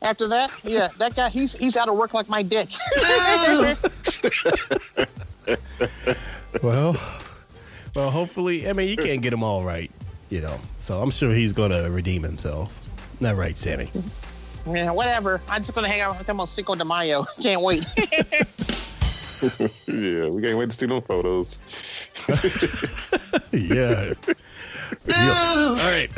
[0.01, 2.69] after that, yeah, that guy, he's he's out of work like my dick.
[6.63, 6.95] Well,
[7.95, 9.91] well, hopefully, I mean, you can't get them all right,
[10.30, 10.59] you know.
[10.78, 12.84] So I'm sure he's going to redeem himself.
[13.20, 13.91] Not right, Sammy.
[14.68, 15.41] yeah, whatever.
[15.47, 17.24] I'm just gonna hang out with them on Cinco de Mayo.
[17.41, 17.86] Can't wait.
[19.86, 21.59] Yeah, we can't wait to see them photos.
[23.51, 24.13] yeah.
[25.13, 26.09] All right.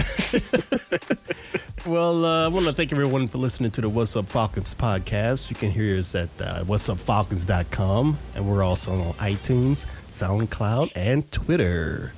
[1.86, 5.50] well, uh, I want to thank everyone for listening to the What's Up Falcons podcast.
[5.50, 12.14] You can hear us at uh, whatsupfalcons.com, and we're also on iTunes, SoundCloud, and Twitter.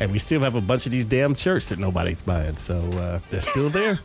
[0.00, 3.20] And we still have a bunch of these damn shirts that nobody's buying, so uh,
[3.30, 3.98] they're still there.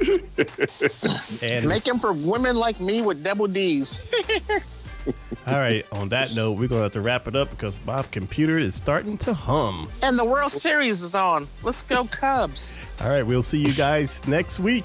[1.42, 3.98] and Make them for women like me with double D's.
[5.46, 8.02] all right, on that note, we're going to have to wrap it up because my
[8.02, 9.90] computer is starting to hum.
[10.02, 11.48] And the World Series is on.
[11.62, 12.76] Let's go Cubs.
[13.00, 14.84] All right, we'll see you guys next week.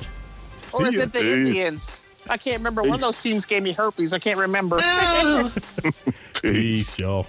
[0.55, 1.03] See or is ya.
[1.03, 2.03] it the Indians?
[2.30, 2.82] I can't remember.
[2.82, 4.13] One of those teams gave me herpes.
[4.13, 4.78] I can't remember.
[6.41, 7.28] Peace, y'all.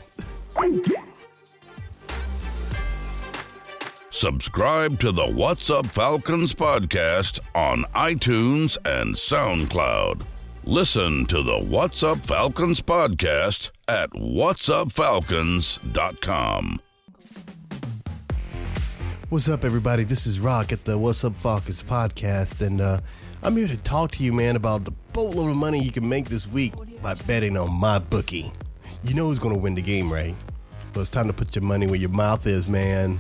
[4.17, 10.23] Subscribe to the What's Up Falcons podcast on iTunes and SoundCloud.
[10.65, 16.81] Listen to the What's Up Falcons podcast at whatsupfalcons.com.
[19.29, 20.05] What's up, everybody?
[20.05, 23.01] This is Rock at the What's Up Falcons podcast, and uh,
[23.43, 26.31] I'm here to talk to you, man, about the boatload of money you can make
[26.31, 28.51] this week by betting on MyBookie.
[29.05, 30.35] You know who's going to win the game, right?
[30.95, 33.19] Well, it's time to put your money where your mouth is, man.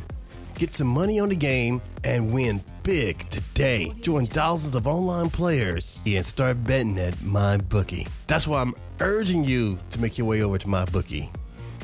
[0.58, 3.92] Get some money on the game and win big today.
[4.00, 8.08] Join thousands of online players and start betting at MyBookie.
[8.26, 11.28] That's why I'm urging you to make your way over to MyBookie.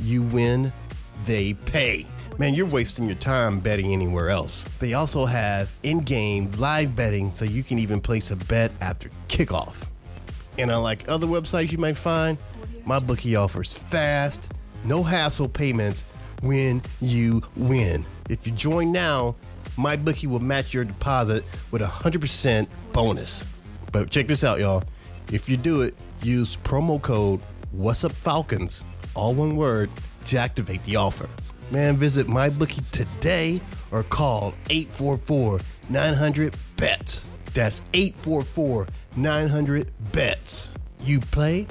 [0.00, 0.72] You win,
[1.26, 2.06] they pay.
[2.38, 4.64] Man, you're wasting your time betting anywhere else.
[4.78, 9.10] They also have in game live betting so you can even place a bet after
[9.28, 9.74] kickoff.
[10.56, 12.38] And unlike other websites you might find,
[12.86, 14.48] MyBookie offers fast,
[14.82, 16.04] no hassle payments
[16.40, 18.06] when you win.
[18.32, 19.36] If you join now,
[19.76, 23.44] MyBookie will match your deposit with a 100% bonus.
[23.92, 24.84] But check this out, y'all.
[25.30, 29.90] If you do it, use promo code What's Up Falcons, all one word,
[30.26, 31.28] to activate the offer.
[31.70, 33.60] Man, visit MyBookie today
[33.90, 35.60] or call 844
[35.90, 37.26] 900 BETS.
[37.52, 40.70] That's 844 900 BETS.
[41.04, 41.66] You play,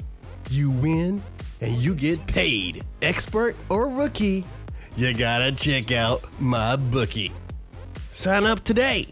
[0.48, 1.22] you win,
[1.60, 2.84] and you get paid.
[3.00, 4.44] Expert or rookie,
[4.96, 7.32] you gotta check out MyBookie.
[8.10, 9.06] Sign up today